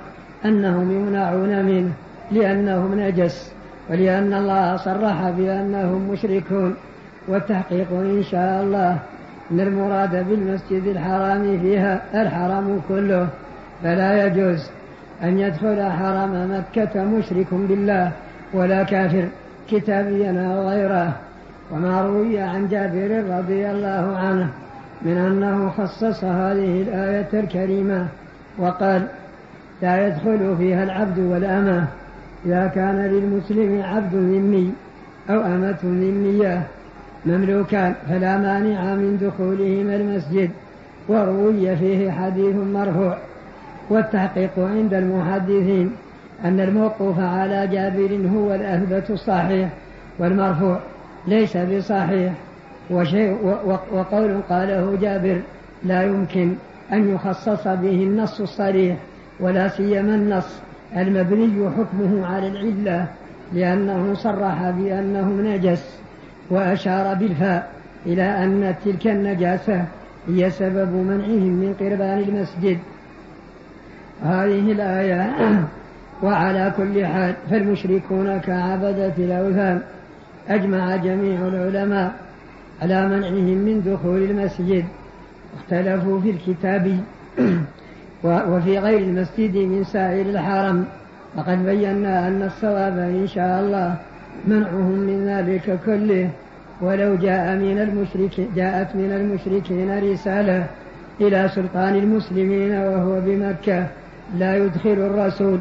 أنهم 0.45 0.91
يمنعون 0.91 1.65
منه 1.65 1.91
لأنهم 2.31 2.99
نجس 2.99 3.51
ولأن 3.89 4.33
الله 4.33 4.77
صرح 4.77 5.29
بأنهم 5.29 6.09
مشركون 6.11 6.75
والتحقيق 7.27 7.91
إن 7.91 8.23
شاء 8.23 8.63
الله 8.63 8.97
أن 9.51 9.59
المراد 9.59 10.29
بالمسجد 10.29 10.87
الحرام 10.87 11.59
فيها 11.59 12.01
الحرم 12.13 12.81
كله 12.87 13.27
فلا 13.83 14.25
يجوز. 14.25 14.69
أن 15.23 15.39
يدخل 15.39 15.91
حرم 15.91 16.51
مكة 16.51 17.03
مشرك 17.03 17.47
بالله 17.51 18.11
ولا 18.53 18.83
كافر 18.83 19.27
كتابيا 19.71 20.31
أو 20.31 20.69
غيره. 20.69 21.13
وما 21.71 22.01
روي 22.01 22.39
عن 22.39 22.67
جابر 22.67 23.23
رضي 23.37 23.71
الله 23.71 24.17
عنه 24.17 24.47
من 25.01 25.17
أنه 25.17 25.69
خصص 25.69 26.23
هذه 26.23 26.81
الآية 26.81 27.27
الكريمة 27.33 28.07
وقال 28.57 29.07
لا 29.81 30.07
يدخل 30.07 30.55
فيها 30.57 30.83
العبد 30.83 31.19
والأمة 31.19 31.87
إذا 32.45 32.67
كان 32.75 32.95
للمسلم 32.95 33.81
عبد 33.83 34.15
ذمي 34.15 34.73
أو 35.29 35.41
أمة 35.41 35.77
ذمية 35.83 36.61
مملوكان 37.25 37.93
فلا 38.09 38.37
مانع 38.37 38.95
من 38.95 39.17
دخولهما 39.21 39.95
المسجد. 39.95 40.49
وروي 41.07 41.75
فيه 41.75 42.11
حديث 42.11 42.55
مرفوع. 42.55 43.17
والتحقيق 43.89 44.51
عند 44.59 44.93
المحدثين 44.93 45.91
أن 46.45 46.59
الموقوف 46.59 47.19
على 47.19 47.67
جابر 47.67 48.29
هو 48.35 48.55
الأثبت 48.55 49.09
الصحيح 49.09 49.69
والمرفوع 50.19 50.79
ليس 51.27 51.57
بصحيح. 51.57 52.33
وشيء 52.91 53.55
وقول 53.93 54.41
قاله 54.49 54.97
جابر 55.01 55.41
لا 55.83 56.03
يمكن 56.03 56.53
أن 56.93 57.13
يخصص 57.15 57.67
به 57.67 58.03
النص 58.03 58.41
الصريح 58.41 58.97
ولا 59.39 59.67
سيما 59.67 60.15
النص 60.15 60.59
المبني 60.97 61.69
حكمه 61.69 62.27
على 62.27 62.47
العلة 62.47 63.07
لأنه 63.53 64.13
صرح 64.13 64.69
بأنه 64.69 65.29
نجس 65.29 65.99
وأشار 66.49 67.13
بالفاء 67.13 67.69
إلى 68.05 68.23
أن 68.23 68.75
تلك 68.85 69.07
النجاسة 69.07 69.85
هي 70.27 70.49
سبب 70.49 70.89
منعهم 70.89 71.53
من 71.53 71.75
قربان 71.79 72.19
المسجد. 72.19 72.77
هذه 74.23 74.71
الآية 74.71 75.35
وعلى 76.23 76.73
كل 76.77 77.05
حال 77.05 77.33
فالمشركون 77.49 78.37
كعبدة 78.37 79.13
الأوثان 79.17 79.81
أجمع 80.49 80.95
جميع 80.95 81.47
العلماء 81.47 82.13
على 82.81 83.07
منعهم 83.07 83.57
من 83.57 83.81
دخول 83.81 84.23
المسجد 84.23 84.85
اختلفوا 85.57 86.21
في 86.21 86.29
الكتاب 86.29 86.99
وفي 88.23 88.79
غير 88.79 88.99
المسجد 88.99 89.57
من 89.57 89.83
سائر 89.83 90.25
الحرم. 90.25 90.85
وقد 91.37 91.65
بينا 91.65 92.27
أن 92.27 92.43
الصواب 92.43 92.97
إن 92.97 93.27
شاء 93.27 93.59
الله 93.59 93.95
منعهم 94.47 94.91
من 94.91 95.27
ذلك 95.27 95.79
كله. 95.85 96.29
ولو 96.81 97.15
جاء 97.15 97.55
من 97.55 97.79
المشرك 97.79 98.47
جاءت 98.55 98.95
من 98.95 99.11
المشركين 99.11 100.11
رسالة 100.11 100.65
إلى 101.21 101.49
سلطان 101.55 101.95
المسلمين 101.95 102.71
وهو 102.71 103.21
بمكة. 103.21 103.87
لا 104.37 104.57
يدخل 104.57 104.89
الرسول 104.89 105.59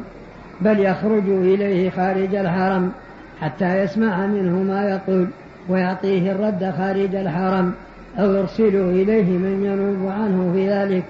بل 0.61 0.81
يخرج 0.81 1.29
إليه 1.29 1.91
خارج 1.91 2.35
الحرم 2.35 2.93
حتى 3.41 3.83
يسمع 3.83 4.27
منه 4.27 4.63
ما 4.63 4.85
يقول 4.91 5.27
ويعطيه 5.69 6.33
الرد 6.33 6.75
خارج 6.79 7.15
الحرم 7.15 7.73
أو 8.19 8.33
يرسل 8.33 8.77
إليه 8.77 9.39
من 9.39 9.65
ينوب 9.65 10.13
عنه 10.13 10.53
في 10.55 10.71
ذلك. 10.71 11.05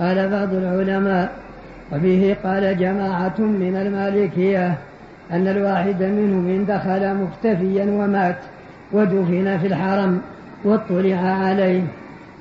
قال 0.00 0.28
بعض 0.28 0.54
العلماء 0.54 1.32
وبه 1.92 2.36
قال 2.44 2.78
جماعة 2.78 3.34
من 3.38 3.76
المالكية 3.76 4.74
أن 5.32 5.48
الواحد 5.48 6.02
منهم 6.02 6.48
إن 6.48 6.66
دخل 6.66 7.14
مختفيا 7.14 7.84
ومات 7.84 8.36
ودفن 8.92 9.58
في 9.58 9.66
الحرم 9.66 10.20
واطلع 10.64 11.16
عليه 11.16 11.82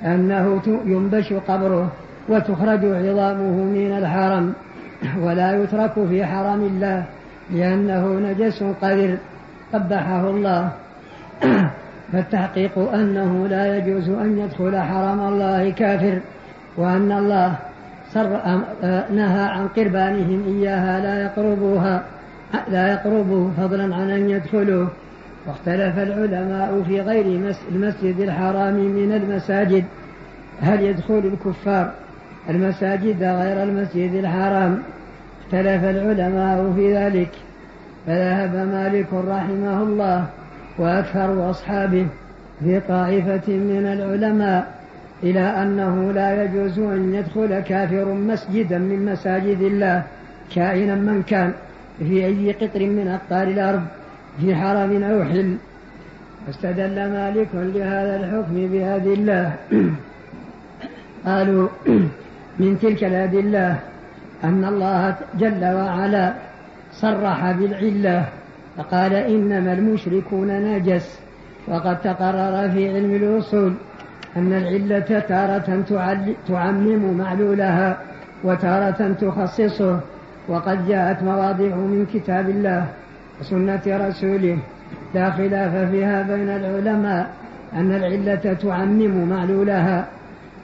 أنه 0.06 0.62
ينبش 0.86 1.34
قبره. 1.34 1.92
وتخرج 2.30 2.86
عظامه 2.86 3.64
من 3.64 3.98
الحرم 3.98 4.54
ولا 5.22 5.64
يترك 5.64 5.94
في 6.10 6.26
حرم 6.26 6.64
الله 6.64 7.04
لأنه 7.52 8.08
نجس 8.08 8.64
قذر 8.82 9.18
قبحه 9.74 10.30
الله. 10.30 10.70
فالتحقيق 12.14 12.80
أنه 12.94 13.48
لا 13.48 13.78
يجوز 13.78 14.10
أن 14.10 14.40
يدخل 14.40 14.82
حرم 14.82 15.20
الله 15.20 15.70
كافر 15.70 16.20
وأن 16.78 17.12
الله 17.12 17.56
نهى 19.12 19.44
عن 19.44 19.68
قربانهم 19.68 20.44
إياها 20.48 21.00
لا 21.00 21.24
يقربوها 21.24 22.04
لا 22.72 22.92
يقربوا 22.94 23.50
فضلا 23.58 23.96
عن 23.96 24.10
أن 24.10 24.30
يدخلوا. 24.30 24.88
واختلف 25.48 26.00
العلماء 26.00 26.84
في 26.88 27.02
غير 27.02 27.26
المسجد 27.72 28.20
الحرام 28.20 28.74
من 28.74 29.12
المساجد 29.14 29.86
هل 30.62 30.82
يدخل 30.82 31.32
الكفار؟ 31.34 31.92
المساجد 32.50 33.24
غير 33.24 33.64
المسجد 33.64 34.14
الحرام. 34.14 34.84
اختلف 35.48 35.84
العلماء 35.84 36.74
في 36.76 36.96
ذلك 36.98 37.30
فذهب 38.08 38.56
مالك 38.56 39.08
رحمه 39.14 39.84
الله 39.84 40.26
وأكثر 40.78 41.50
أصحابه 41.50 42.08
في 42.60 42.80
طائفة 42.80 43.54
من 43.54 43.86
العلماء 43.86 44.78
إلى 45.24 45.40
أنه 45.40 46.12
لا 46.12 46.44
يجوز 46.44 46.80
أن 46.80 47.14
يدخل 47.14 47.60
كافر 47.60 48.14
مسجدا 48.14 48.78
من 48.78 49.06
مساجد 49.06 49.62
الله 49.62 50.04
كائنا 50.56 50.96
من 50.96 51.24
كان 51.24 51.54
في 52.00 52.26
أي 52.26 52.52
قطر 52.52 52.80
من 52.80 53.08
أقطار 53.08 53.48
الأرض 53.48 53.82
في 54.42 54.56
حرم 54.56 55.04
أو 55.04 55.24
حل. 55.24 55.56
واستدل 56.48 56.96
مالك 56.96 57.48
لهذا 57.54 58.16
الحكم 58.16 58.68
بأدلة 58.68 59.54
قالوا 61.26 61.68
من 62.60 62.80
تلك 62.80 63.04
الأدلة 63.04 63.76
أن 64.44 64.66
الله 64.66 65.16
جل 65.40 65.66
وعلا 65.66 66.34
صرح 66.92 67.52
بالعلة 67.52 68.26
فقال 68.78 69.14
إنما 69.14 69.74
المشركون 69.74 70.48
نجس 70.48 71.20
وقد 71.68 72.02
تقرر 72.02 72.70
في 72.70 72.90
علم 72.96 73.16
الأصول 73.16 73.74
أن 74.38 74.54
العلة 74.54 75.20
تارة 75.20 75.84
تعمم 76.48 77.18
معلولها 77.18 77.98
وتارة 78.44 79.16
تخصصه 79.22 80.00
وقد 80.48 80.88
جاءت 80.88 81.24
مواضع 81.24 81.76
من 81.76 82.06
كتاب 82.14 82.50
الله 82.50 82.86
وسنة 83.42 83.82
رسوله 83.88 84.58
لا 85.14 85.32
خلاف 85.32 85.92
فيها 85.92 86.22
بين 86.22 86.50
العلماء 86.50 87.30
أن 87.74 87.92
العلة 87.96 88.54
تعمم 88.54 89.30
معلولها 89.30 90.06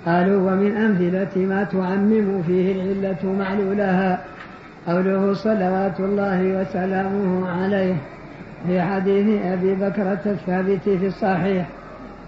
قالوا 0.06 0.52
ومن 0.52 0.78
أمثلة 0.78 1.46
ما 1.46 1.64
تعمم 1.64 2.44
فيه 2.44 2.72
العلة 2.72 3.34
معلولها 3.40 4.20
قوله 4.88 5.34
صلوات 5.34 6.00
الله 6.00 6.62
وسلامه 6.62 7.50
عليه 7.50 7.96
في 8.68 8.82
حديث 8.82 9.42
أبي 9.46 9.76
بكرة 9.76 10.22
الثابت 10.26 10.82
في 10.84 11.08
الصحيح. 11.08 11.68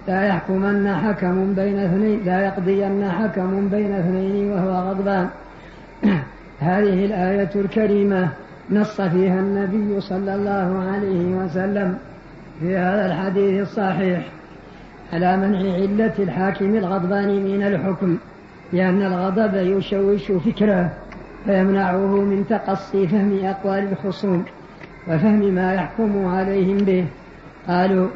لا 0.08 0.28
يحكمن 0.28 0.96
حكم 0.96 1.54
بين 1.54 1.80
اثنين 1.80 2.20
لا 2.26 2.46
يقضين 2.46 3.12
حكم 3.12 3.70
بين 3.70 3.94
اثنين 3.94 4.52
وهو 4.52 4.90
غضبان. 4.90 5.28
هذه 6.60 7.06
الآية 7.06 7.50
الكريمة 7.56 8.30
نص 8.72 9.02
فيها 9.02 9.40
النبي 9.40 10.02
صلى 10.02 10.36
الله 10.36 10.92
عليه 10.92 11.36
وسلم 11.36 11.98
في 12.60 12.78
هذا 12.78 13.06
الحديث 13.06 13.62
الصحيح. 13.62 14.35
على 15.13 15.38
منع 15.38 15.74
علة 15.74 16.13
الحاكم 16.20 16.76
الغضبان 16.76 17.44
من 17.44 17.63
الحكم 17.63 18.18
لأن 18.74 19.02
الغضب 19.02 19.56
يشوش 19.56 20.32
فكره 20.32 20.89
فيمنعه 21.46 22.08
من 22.08 22.46
تقصي 22.50 23.08
فهم 23.08 23.46
أقوال 23.46 23.88
الخصوم 23.91 24.46
وفهم 25.08 25.39
ما 25.39 25.74
يحكم 25.74 26.26
عليهم 26.26 26.78
به. 26.78 27.06
قالوا 27.68 28.08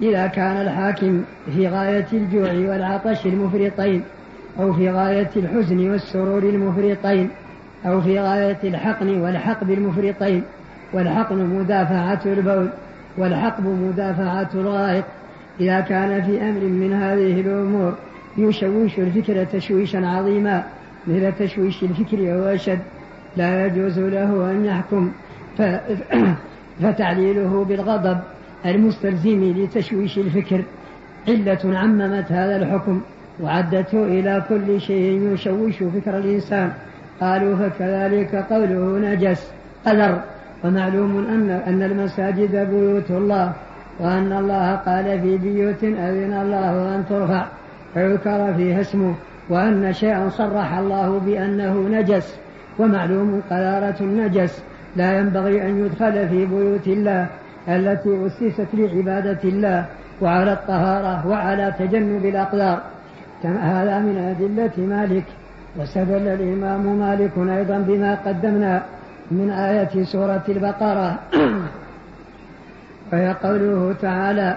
إذا 0.00 0.26
كان 0.26 0.56
الحاكم 0.56 1.24
في 1.54 1.68
غاية 1.68 2.06
الجوع 2.12 2.52
والعطش 2.52 3.26
المفرطين 3.26 4.02
أو 4.60 4.72
في 4.72 4.90
غاية 4.90 5.30
الحزن 5.36 5.90
والسرور 5.90 6.42
المفرطين 6.42 7.30
أو 7.86 8.00
في 8.00 8.20
غاية 8.20 8.58
الحقن 8.64 9.20
والحقب 9.20 9.70
المفرطين 9.70 10.42
والحقن 10.92 11.36
مدافعة 11.36 12.20
البول 12.26 12.68
والحقب 13.18 13.64
مدافعة 13.64 14.48
الغائط 14.54 15.04
إذا 15.60 15.80
كان 15.80 16.22
في 16.22 16.42
أمر 16.42 16.60
من 16.60 16.92
هذه 16.92 17.40
الأمور 17.40 17.94
يشوش 18.38 18.98
الفكر 18.98 19.44
تشويشا 19.44 20.06
عظيما 20.06 20.64
مثل 21.06 21.32
تشويش 21.32 21.82
الفكر 21.82 22.20
وأشد 22.20 22.78
لا 23.36 23.66
يجوز 23.66 23.98
له 23.98 24.50
أن 24.50 24.64
يحكم. 24.64 25.12
فتعليله 26.82 27.64
بالغضب 27.64 28.18
المستلزم 28.66 29.54
لتشويش 29.56 30.18
الفكر. 30.18 30.64
علة 31.28 31.78
عممت 31.78 32.32
هذا 32.32 32.56
الحكم 32.56 33.00
وعدته 33.40 34.04
إلى 34.04 34.44
كل 34.48 34.80
شيء 34.80 35.32
يشوش 35.32 35.76
فكر 35.76 36.18
الإنسان. 36.18 36.72
قالوا 37.20 37.56
فكذلك 37.56 38.34
قوله 38.34 38.98
نجس 38.98 39.50
قدر. 39.86 40.20
ومعلوم 40.64 41.18
أن 41.18 41.50
أن 41.50 41.82
المساجد 41.82 42.70
بيوت 42.70 43.10
الله. 43.10 43.52
وأن 44.00 44.32
الله 44.32 44.74
قال 44.74 45.20
في 45.20 45.36
بيوت 45.36 45.84
أذن 45.84 46.32
الله 46.42 46.94
أن 46.94 47.04
ترفع 47.08 47.46
فيذكر 47.94 48.54
فيها 48.54 48.80
اسمه 48.80 49.14
وأن 49.50 49.92
شيئا 49.92 50.28
صرح 50.28 50.78
الله 50.78 51.18
بأنه 51.18 51.88
نجس 51.88 52.36
ومعلوم 52.78 53.42
قذارة 53.50 53.96
النجس. 54.00 54.62
لا 54.96 55.18
ينبغي 55.18 55.62
أن 55.62 55.86
يدخل 55.86 56.28
في 56.28 56.46
بيوت 56.46 56.86
الله 56.86 57.26
التي 57.68 58.26
أسست 58.26 58.68
لعبادة 58.74 59.38
الله 59.44 59.84
وعلى 60.20 60.52
الطهارة 60.52 61.26
وعلى 61.26 61.74
تجنب 61.78 62.24
الأقدار. 62.26 62.82
هذا 63.44 63.98
من 63.98 64.16
أدلة 64.18 64.86
مالك 64.86 65.24
واستدل 65.76 66.28
الإمام 66.28 66.98
مالك 66.98 67.32
أيضا 67.38 67.78
بما 67.78 68.14
قدمنا 68.26 68.82
من 69.30 69.50
آية 69.50 70.04
سورة 70.04 70.44
البقرة. 70.48 71.18
وهي 73.12 73.32
قوله 73.42 73.94
تعالى 74.02 74.56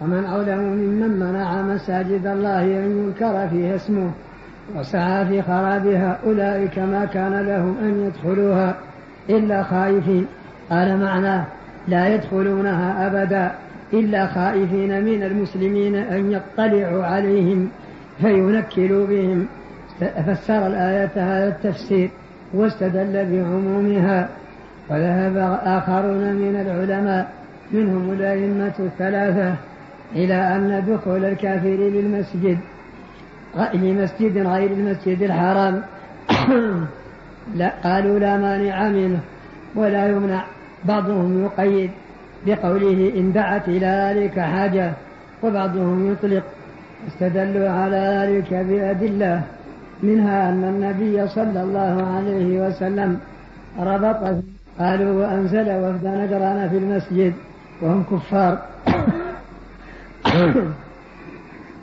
ومن 0.00 0.24
أظلم 0.24 0.58
ممن 0.58 1.10
منع 1.20 1.62
مساجد 1.62 2.26
الله 2.26 2.62
أن 2.62 3.06
يذكر 3.06 3.48
فيها 3.48 3.74
اسمه 3.74 4.10
وسعى 4.76 5.26
في 5.26 5.42
خرابها 5.42 6.18
أولئك 6.26 6.78
ما 6.78 7.04
كان 7.04 7.32
لهم 7.32 7.76
أن 7.82 8.06
يدخلوها 8.06 8.74
إلا 9.30 9.62
خائفين 9.62 10.26
قال 10.70 10.96
معناه 10.96 11.44
لا 11.88 12.14
يدخلونها 12.14 13.06
أبدا 13.06 13.52
إلا 13.92 14.26
خائفين 14.26 15.04
من 15.04 15.22
المسلمين 15.22 15.94
أن 15.94 16.32
يطلعوا 16.32 17.04
عليهم 17.04 17.68
فينكلوا 18.20 19.06
بهم 19.06 19.46
فسر 20.26 20.66
الآية 20.66 21.10
هذا 21.16 21.48
التفسير 21.48 22.10
واستدل 22.54 23.12
بعمومها 23.12 24.28
وذهب 24.90 25.58
آخرون 25.62 26.34
من 26.34 26.60
العلماء 26.60 27.37
منهم 27.72 28.12
الأئمة 28.12 28.74
الثلاثة 28.78 29.54
إلى 30.16 30.34
أن 30.34 30.84
دخول 30.88 31.24
الكافر 31.24 31.68
للمسجد 31.68 32.58
لمسجد 33.74 34.38
غير 34.38 34.70
المسجد 34.70 35.22
الحرام. 35.22 35.82
لا 37.58 37.72
قالوا 37.84 38.18
لا 38.18 38.36
مانع 38.36 38.88
منه 38.88 39.20
ولا 39.74 40.08
يمنع. 40.08 40.44
بعضهم 40.84 41.44
يقيد 41.44 41.90
بقوله 42.46 43.12
إن 43.16 43.32
دعت 43.32 43.68
إلى 43.68 43.86
ذلك 43.86 44.40
حاجة 44.40 44.92
وبعضهم 45.42 46.12
يطلق. 46.12 46.42
استدلوا 47.08 47.68
على 47.68 47.96
ذلك 47.96 48.54
بأدلة 48.54 49.42
منها 50.02 50.48
أن 50.48 50.64
النبي 50.64 51.28
صلى 51.28 51.62
الله 51.62 52.06
عليه 52.16 52.66
وسلم 52.66 53.18
ربط 53.80 54.44
قالوا 54.78 55.12
وأنزل 55.20 55.68
وفد 55.70 56.06
نجران 56.06 56.68
في 56.68 56.78
المسجد. 56.78 57.32
وهم 57.82 58.04
كفار. 58.10 58.58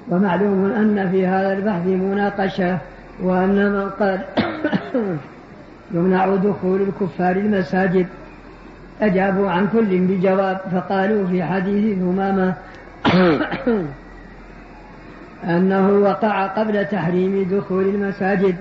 ومعلوم 0.09 0.65
أن 0.65 1.09
في 1.11 1.27
هذا 1.27 1.53
البحث 1.53 1.85
مناقشة 1.87 2.77
وأن 3.23 3.71
من 3.71 3.89
قال 3.89 4.19
يمنع 5.91 6.35
دخول 6.35 6.81
الكفار 6.81 7.35
المساجد. 7.35 8.07
أجابوا 9.01 9.49
عن 9.49 9.67
كل 9.67 9.99
بجواب 9.99 10.61
فقالوا 10.71 11.27
في 11.27 11.43
حديث 11.43 11.99
ثمامة 11.99 12.53
أنه 15.43 15.89
وقع 15.89 16.47
قبل 16.47 16.85
تحريم 16.85 17.47
دخول 17.51 17.83
المساجد. 17.83 18.55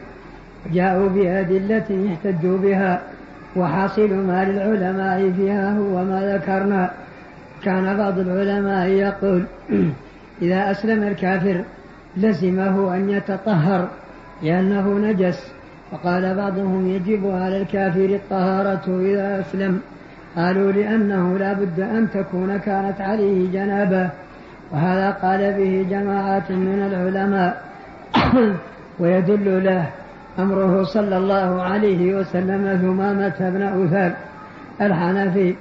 جاءوا 0.72 1.08
بأدلة 1.08 1.84
يحتجوا 1.90 2.58
بها 2.58 3.02
وحاصل 3.56 4.14
ما 4.14 4.44
للعلماء 4.44 5.32
فيها 5.36 5.78
هو 5.78 6.04
ما 6.04 6.34
ذكرنا. 6.34 6.90
كان 7.64 7.96
بعض 7.96 8.18
العلماء 8.18 8.88
يقول 8.88 9.44
إذا 10.42 10.70
أسلم 10.70 11.02
الكافر 11.02 11.64
لزمه 12.16 12.96
أن 12.96 13.10
يتطهر 13.10 13.88
لأنه 14.42 14.98
نجس 14.98 15.52
وقال 15.92 16.34
بعضهم 16.34 16.88
يجب 16.88 17.30
على 17.30 17.62
الكافر 17.62 18.04
الطهارة 18.04 19.00
إذا 19.00 19.40
أسلم. 19.40 19.80
قالوا 20.36 20.72
لأنه 20.72 21.38
لا 21.38 21.52
بد 21.52 21.80
أن 21.80 22.08
تكون 22.14 22.56
كانت 22.56 23.00
عليه 23.00 23.52
جنابة. 23.52 24.10
وهذا 24.72 25.10
قال 25.10 25.52
به 25.52 25.86
جماعة 25.90 26.44
من 26.50 26.90
العلماء. 26.92 27.62
ويدل 29.00 29.64
له 29.64 29.86
أمره 30.38 30.82
صلى 30.82 31.16
الله 31.16 31.62
عليه 31.62 32.14
وسلم 32.14 32.78
ثمامة 32.82 33.34
بن 33.38 33.62
أثال 33.62 34.14
الحنفي. 34.80 35.54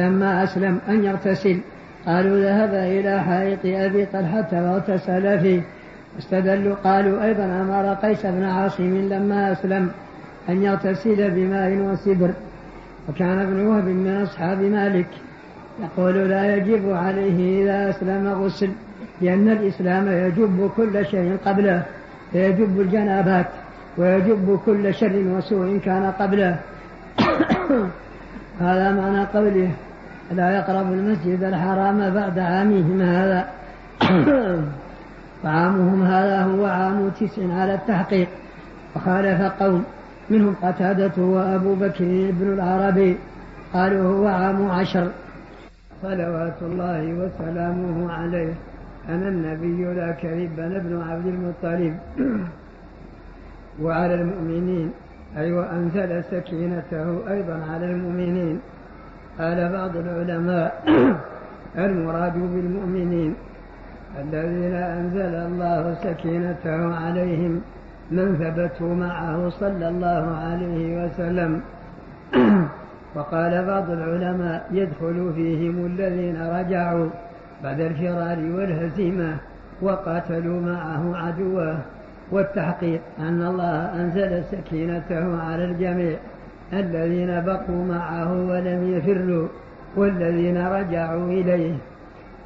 لما 0.00 0.44
أسلم 0.44 0.78
أن 0.88 1.04
يغتسل. 1.04 1.58
قالوا 2.06 2.40
ذهب 2.40 2.74
إلى 2.74 3.22
حائط 3.22 3.58
أبي 3.64 4.06
طلحة 4.06 4.48
واغتسل 4.52 5.40
فيه. 5.40 5.60
استدلوا 6.18 6.74
قالوا 6.74 7.24
أيضا 7.24 7.44
أمر 7.44 7.94
قيس 7.94 8.26
بن 8.26 8.44
عاصم 8.44 9.08
لما 9.08 9.52
أسلم 9.52 9.90
أن 10.48 10.62
يغتسل 10.62 11.30
بماء 11.30 11.70
وسدر. 11.72 12.30
وكان 13.08 13.38
ابن 13.38 13.66
وهب 13.66 13.84
من 13.84 14.22
أصحاب 14.22 14.60
مالك. 14.60 15.06
يقول 15.82 16.14
لا 16.14 16.56
يجب 16.56 16.92
عليه 16.92 17.62
إذا 17.62 17.90
أسلم 17.90 18.28
غسل 18.28 18.70
لأن 19.20 19.48
الإسلام 19.48 20.08
يجب 20.08 20.70
كل 20.76 21.06
شيء 21.06 21.36
قبله 21.46 21.82
فيجب 22.32 22.80
الجنابات 22.80 23.46
ويجب 23.98 24.60
كل 24.66 24.94
شر 24.94 25.22
وسوء 25.36 25.80
كان 25.84 26.12
قبله. 26.20 26.56
هذا 28.60 28.90
معنى 28.90 29.24
قوله. 29.24 29.70
لا 30.30 30.56
يقرب 30.56 30.92
المسجد 30.92 31.42
الحرام 31.42 32.10
بعد 32.10 32.38
عامهم 32.38 33.02
هذا. 33.02 33.48
وعامهم 35.44 36.02
هذا 36.02 36.42
هو 36.42 36.64
عام 36.66 37.08
تسع 37.08 37.54
على 37.54 37.74
التحقيق. 37.74 38.28
وخالف 38.96 39.42
قوم 39.42 39.84
منهم 40.30 40.54
قتادة 40.62 41.22
وأبو 41.22 41.74
بكر 41.74 42.04
بن 42.38 42.52
العربي. 42.52 43.16
قالوا 43.74 44.16
هو 44.16 44.26
عام 44.26 44.70
عشر. 44.70 45.10
صلوات 46.02 46.62
الله 46.62 47.14
وسلامه 47.14 48.12
عليه. 48.12 48.52
أنا 49.08 49.28
النبي 49.28 49.84
لا 49.94 50.12
كذب 50.12 50.56
بن 50.56 51.02
عبد 51.10 51.26
المطلب. 51.26 51.94
وعلى 53.82 54.14
المؤمنين 54.14 54.90
أي 55.36 55.52
وأنزل 55.52 56.24
سكينته 56.30 57.30
أيضا 57.30 57.60
على 57.70 57.86
المؤمنين. 57.86 58.60
قال 59.38 59.72
بعض 59.72 59.96
العلماء 59.96 60.82
المراد 61.86 62.34
بالمؤمنين 62.34 63.34
الذين 64.18 64.74
أنزل 64.74 65.34
الله 65.34 65.94
سكينته 66.02 66.94
عليهم 66.94 67.60
من 68.10 68.36
ثبتوا 68.38 68.94
معه 68.94 69.48
صلى 69.48 69.88
الله 69.88 70.36
عليه 70.36 71.04
وسلم. 71.04 71.60
وقال 73.14 73.64
بعض 73.64 73.90
العلماء 73.90 74.66
يدخل 74.72 75.32
فيهم 75.34 75.86
الذين 75.86 76.42
رجعوا 76.42 77.08
بعد 77.64 77.80
الفرار 77.80 78.38
والهزيمة 78.38 79.36
وقاتلوا 79.82 80.60
معه 80.60 81.16
عدوه. 81.16 81.78
والتحقيق 82.32 83.00
أن 83.18 83.42
الله 83.46 83.94
أنزل 84.00 84.44
سكينته 84.44 85.42
على 85.42 85.64
الجميع. 85.64 86.16
الذين 86.72 87.40
بقوا 87.40 87.84
معه 87.84 88.32
ولم 88.32 88.94
يفروا 88.96 89.48
والذين 89.96 90.66
رجعوا 90.66 91.26
إليه. 91.26 91.74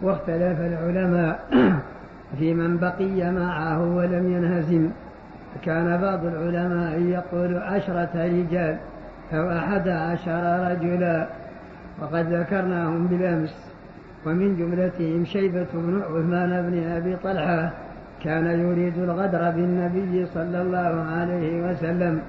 واختلف 0.03 0.61
العلماء 0.61 1.41
في 2.39 2.55
من 2.55 2.77
بقي 2.77 3.33
معه 3.33 3.97
ولم 3.97 4.33
ينهزم. 4.33 4.91
كان 5.65 6.01
بعض 6.01 6.27
العلماء 6.27 7.01
يقول 7.01 7.57
عشرة 7.57 8.11
رجال 8.15 8.77
أو 9.33 9.51
أحد 9.51 9.89
عشر 9.89 10.71
رجلا. 10.71 11.27
وقد 12.03 12.33
ذكرناهم 12.33 13.07
بالأمس. 13.07 13.71
ومن 14.27 14.57
جملتهم 14.57 15.25
شيبة 15.25 15.67
بن 15.75 16.03
عثمان 16.03 16.71
بن 16.71 16.89
أبي 16.89 17.17
طلحة 17.25 17.71
كان 18.25 18.47
يريد 18.47 18.99
الغدر 18.99 19.51
بالنبي 19.51 20.27
صلى 20.27 20.63
الله 20.63 21.07
عليه 21.13 21.71
وسلم. 21.71 22.21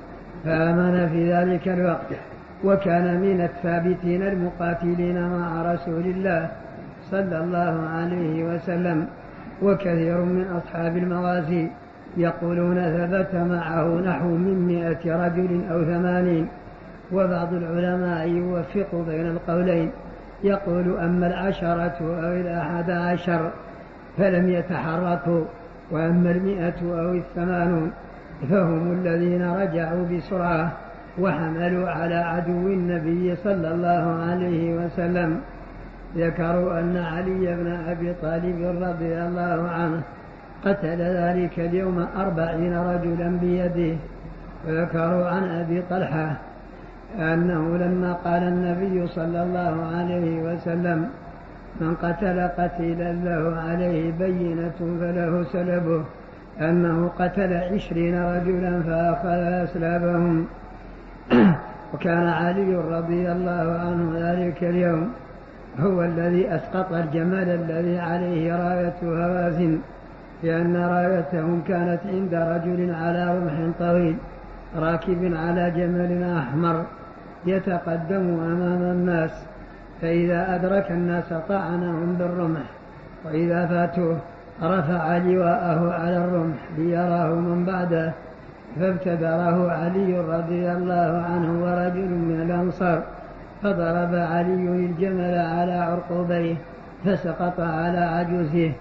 فآمن 0.46 1.10
في 1.10 1.34
ذلك 1.34 1.68
الوقت 1.68 2.12
وكان 2.64 3.20
من 3.22 3.42
الثابتين 3.42 4.22
المقاتلين 4.22 5.30
مع 5.30 5.74
رسول 5.74 6.06
الله 6.06 6.50
صلى 7.12 7.40
الله 7.40 7.90
عليه 7.90 8.56
وسلم 8.56 9.08
وكثير 9.62 10.18
من 10.18 10.62
أصحاب 10.62 10.98
المغازي 10.98 11.68
يقولون 12.18 12.76
ثبت 12.76 13.36
معه 13.36 14.02
نحو 14.06 14.28
من 14.28 14.66
مئة 14.68 15.26
رجل 15.26 15.62
أو 15.72 15.84
ثمانين 15.84 16.48
وبعض 17.14 17.54
العلماء 17.54 18.28
يوفق 18.28 18.96
بين 19.08 19.28
القولين 19.28 19.92
يقول 20.44 20.98
أما 21.00 21.28
العشرة 21.28 21.98
أو 22.02 22.32
الأحد 22.32 22.90
عشر 22.90 23.52
فلم 24.18 24.50
يتحركوا 24.50 25.44
وأما 25.92 26.32
المئة 26.32 27.00
أو 27.00 27.14
الثمانون 27.14 27.92
فهم 28.50 28.91
الذين 28.91 29.52
رجعوا 29.52 30.06
بسرعة 30.08 30.71
وحملوا 31.19 31.89
على 31.89 32.15
عدو 32.15 32.67
النبي 32.67 33.36
صلى 33.36 33.71
الله 33.71 34.24
عليه 34.30 34.76
وسلم. 34.76 35.39
ذكروا 36.17 36.80
أن 36.80 36.98
علي 36.98 37.56
بن 37.56 37.67
أبي 37.88 38.13
طالب 38.21 38.60
رضي 38.82 39.13
الله 39.21 39.69
عنه 39.69 40.02
قتل 40.65 41.00
ذلك 41.02 41.60
اليوم 41.60 42.08
أربعين 42.17 42.78
رجلا 42.78 43.38
بيده. 43.41 43.98
وذكروا 44.67 45.26
عن 45.28 45.43
أبي 45.43 45.82
طلحة 45.89 46.38
أنه 47.19 47.78
لما 47.78 48.13
قال 48.13 48.43
النبي 48.43 49.08
صلى 49.08 49.43
الله 49.43 49.74
عليه 49.95 50.41
وسلم 50.41 51.10
من 51.82 51.95
قتل 51.95 52.39
قتيلا 52.58 53.12
له 53.13 53.62
عليه 53.62 54.12
بينة 54.12 54.80
فله 55.00 55.43
سلبه. 55.43 56.04
أنه 56.62 57.12
قتل 57.20 57.54
عشرين 57.54 58.24
رجلا 58.24 58.82
فأخذ 58.82 59.39
أسلابهم. 59.63 60.46
وكان 61.94 62.28
علي 62.28 62.76
رضي 62.76 63.32
الله 63.32 63.80
عنه 63.80 64.12
ذلك 64.15 64.63
اليوم 64.63 65.12
هو 65.80 66.04
الذي 66.04 66.56
أسقط 66.56 66.94
الجمل 66.94 67.50
الذي 67.50 68.00
عليه 68.00 68.56
راية 68.56 68.94
هوازن 69.04 69.80
لأن 70.44 70.78
رايتهم 70.78 71.63
كانت 71.68 72.00
عند 72.06 72.34
رجل 72.34 72.96
على 72.96 73.38
رمح 73.38 73.78
طويل 73.80 74.15
راكب 74.76 75.34
على 75.36 75.72
جمل 75.72 76.24
أحمر 76.38 76.86
يتقدم 77.46 78.39
أمام 78.39 78.82
الناس 78.82 79.32
فإذا 80.02 80.56
أدرك 80.56 80.91
الناس 80.91 81.34
طعنهم 81.50 82.15
بالرمح 82.20 82.65
وإذا 83.26 83.65
فاتوه 83.65 84.18
رفع 84.63 85.18
لواءه 85.18 85.94
على 85.94 86.18
الرمح 86.18 86.58
ليراه 86.78 87.34
من 87.34 87.65
بعده 87.65 88.13
فابتدره 88.80 89.72
علي 89.72 90.20
رضي 90.20 90.72
الله 90.72 91.24
عنه 91.32 91.63
ورجل 91.63 92.10
من 92.10 92.41
الأنصار 92.46 93.04
فضرب 93.63 94.15
علي 94.15 94.68
الجمل 94.86 95.36
على 95.38 95.74
عرقوبيه 95.74 96.56
فسقط 97.06 97.60
على 97.60 97.98
عجوزه 97.98 98.72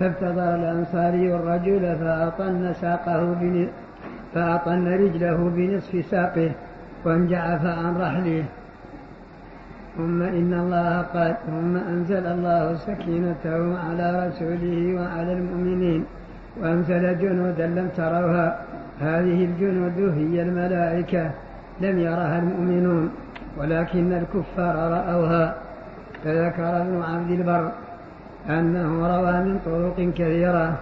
فابتدر 0.00 0.54
الأنصاري 0.54 1.34
الرجل 1.34 1.96
فأطن 2.00 2.72
ساقه 2.80 3.36
فأطن 4.34 4.88
رجله 4.88 5.50
بنصف 5.56 6.04
ساقه 6.10 6.50
وانجعف 7.04 7.66
عن 7.66 7.96
رحله. 7.96 8.44
ثم 9.96 10.22
إن 10.22 10.52
الله 10.54 11.02
قال 11.02 11.36
ثم 11.46 11.76
أنزل 11.76 12.26
الله 12.26 12.74
سكينته 12.86 13.78
على 13.78 14.06
رسوله 14.26 14.94
وعلى 14.96 15.32
المؤمنين 15.32 16.04
وأنزل 16.60 17.18
جنودا 17.18 17.66
لم 17.66 17.88
تروها. 17.96 18.58
هذه 19.00 19.44
الجنود 19.44 19.98
هي 20.18 20.42
الملائكة 20.42 21.30
لم 21.80 21.98
يرها 21.98 22.38
المؤمنون 22.38 23.10
ولكن 23.58 24.12
الكفار 24.12 24.76
رأوها. 24.76 25.54
فذكر 26.24 26.82
ابن 26.82 27.02
عبد 27.02 27.30
البر 27.30 27.72
أنه 28.48 28.90
روى 29.16 29.32
من 29.32 29.58
طرق 29.64 29.98
كثيرة 30.14 30.78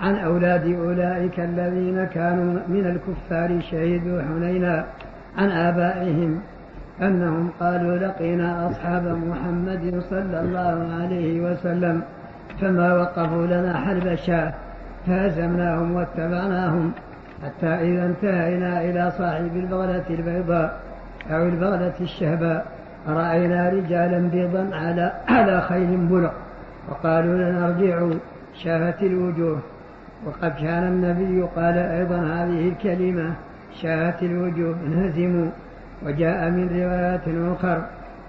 عن 0.00 0.14
أولاد 0.14 0.66
أولئك 0.66 1.40
الذين 1.40 2.04
كانوا 2.04 2.60
من 2.68 2.84
الكفار 2.86 3.60
شهدوا 3.70 4.22
حنينا 4.22 4.84
عن 5.38 5.50
آبائهم. 5.50 6.40
أنهم 7.02 7.50
قالوا 7.60 7.96
لقينا 7.96 8.70
أصحاب 8.70 9.06
محمد 9.06 10.02
صلى 10.10 10.40
الله 10.40 10.88
عليه 11.02 11.40
وسلم 11.40 12.02
فما 12.60 12.94
وقفوا 12.94 13.46
لنا 13.46 13.76
حلب 13.76 14.14
شاة 14.14 14.54
فهزمناهم 15.06 15.94
واتبعناهم 15.94 16.92
حتى 17.44 17.66
إذا 17.66 18.06
انتهينا 18.06 18.80
إلى 18.80 19.12
صاحب 19.18 19.56
البغلة 19.56 20.04
البيضاء 20.10 20.80
أو 21.30 21.46
البغلة 21.46 21.94
الشهباء. 22.00 22.66
رأينا 23.08 23.68
رجالا 23.68 24.18
بيضا 24.18 24.70
على 24.72 25.12
على 25.36 25.60
خيل 25.60 25.96
بلق 25.96 26.34
وقالوا 26.88 27.34
لنا 27.34 27.66
ارجعوا 27.66 28.14
شافت 28.54 29.02
الوجوه. 29.02 29.58
وقد 30.26 30.52
كان 30.60 30.84
النبي 30.84 31.42
قال 31.42 31.78
أيضا 31.78 32.16
هذه 32.16 32.68
الكلمة 32.68 33.32
شاهت 33.82 34.22
الوجوه 34.22 34.76
انهزموا. 34.86 35.50
وجاء 36.06 36.50
من 36.50 36.68
روايات 36.68 37.54
أخر 37.56 37.82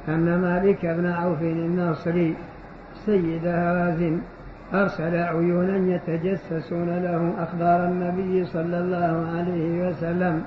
أن 0.08 0.40
مالك 0.42 0.86
بن 0.86 1.06
عوف 1.06 1.42
الناصري 1.42 2.36
سيد 3.06 3.48
هوازن 3.48 4.20
أرسل 4.74 5.16
عيونا 5.16 5.78
يتجسسون 5.78 6.90
له 6.90 7.34
أخبار 7.44 7.86
النبي 7.86 8.46
صلى 8.46 8.80
الله 8.80 9.28
عليه 9.38 9.90
وسلم 9.90 10.44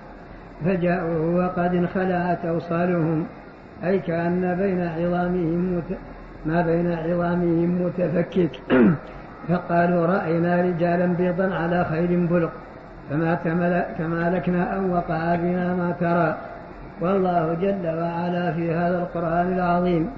فجاءوا 0.64 1.44
وقد 1.44 1.74
انخلعت 1.74 2.44
أوصالهم 2.44 3.26
أي 3.84 3.98
كأن 3.98 4.54
بين 4.54 4.80
عظامهم 4.80 5.76
مت... 5.76 5.98
ما 6.46 6.62
بين 6.62 6.92
عظامهم 6.92 7.82
متفكك. 7.82 8.50
فقالوا 9.48 10.06
رأينا 10.06 10.62
رجالا 10.62 11.06
بيضا 11.06 11.54
على 11.54 11.84
خيل 11.84 12.26
بلق 12.26 12.52
فما 13.10 13.34
تمالكنا 13.98 14.76
أن 14.78 14.90
وقع 14.90 15.34
بنا 15.34 15.74
ما 15.74 15.94
ترى. 16.00 16.36
والله 17.02 17.56
جل 17.60 17.86
وعلا 17.86 18.52
في 18.52 18.74
هذا 18.74 18.98
القرآن 18.98 19.52
العظيم 19.52 20.10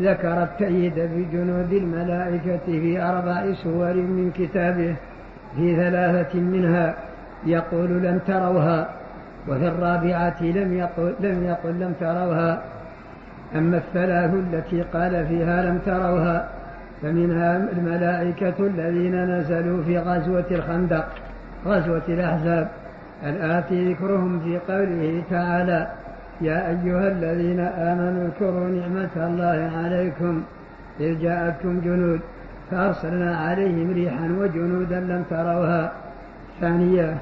ذكر 0.00 0.42
التأييد 0.42 0.94
بجنود 0.94 1.72
الملائكة 1.72 2.66
في 2.66 3.02
أربع 3.02 3.52
سور 3.62 3.94
من 3.94 4.30
كتابه 4.38 4.94
في 5.56 5.76
ثلاثة 5.76 6.38
منها 6.40 6.94
يقول 7.46 7.88
لم 7.88 8.18
تروها 8.26 8.88
وفي 9.48 9.68
الرابعة 9.68 10.42
لم 10.42 10.78
يقل 10.78 11.14
لم 11.20 11.44
يقل 11.44 11.70
لم 11.80 11.92
تروها. 12.00 12.62
أما 13.56 13.76
الثلاث 13.76 14.34
التي 14.34 14.82
قال 14.82 15.26
فيها 15.26 15.62
لم 15.62 15.78
تروها 15.86 16.48
فمنها 17.02 17.56
الملائكة 17.56 18.54
الذين 18.60 19.38
نزلوا 19.38 19.84
في 19.84 19.98
غزوة 19.98 20.44
الخندق 20.50 21.06
غزوة 21.66 22.02
الأحزاب. 22.08 22.68
الآتي 23.26 23.92
ذكرهم 23.92 24.40
في 24.40 24.58
قوله 24.72 25.22
تعالى 25.30 25.86
يا 26.40 26.68
أيها 26.70 27.08
الذين 27.08 27.60
آمنوا 27.60 28.26
اذكروا 28.26 28.68
نعمة 28.68 29.14
الله 29.16 29.70
عليكم 29.78 30.42
إذ 31.00 31.20
جاءتكم 31.20 31.80
جنود 31.80 32.20
فأرسلنا 32.70 33.36
عليهم 33.36 33.92
ريحا 33.94 34.28
وجنودا 34.40 35.00
لم 35.00 35.24
تروها. 35.30 35.92
ثانية 36.60 37.14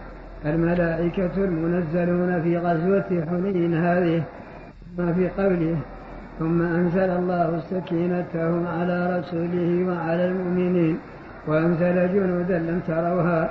الملائكة 0.47 1.37
المنزلون 1.37 2.43
في 2.43 2.59
غزوة 2.59 3.25
حنين 3.31 3.75
هذه 3.75 4.23
ما 4.99 5.13
في 5.13 5.29
قوله 5.29 5.77
ثم 6.39 6.63
أنزل 6.63 7.11
الله 7.11 7.61
سكينته 7.71 8.69
على 8.69 9.19
رسوله 9.19 9.71
وعلى 9.89 10.25
المؤمنين 10.27 10.99
وأنزل 11.47 12.13
جنودا 12.15 12.59
لم 12.59 12.81
تروها. 12.87 13.51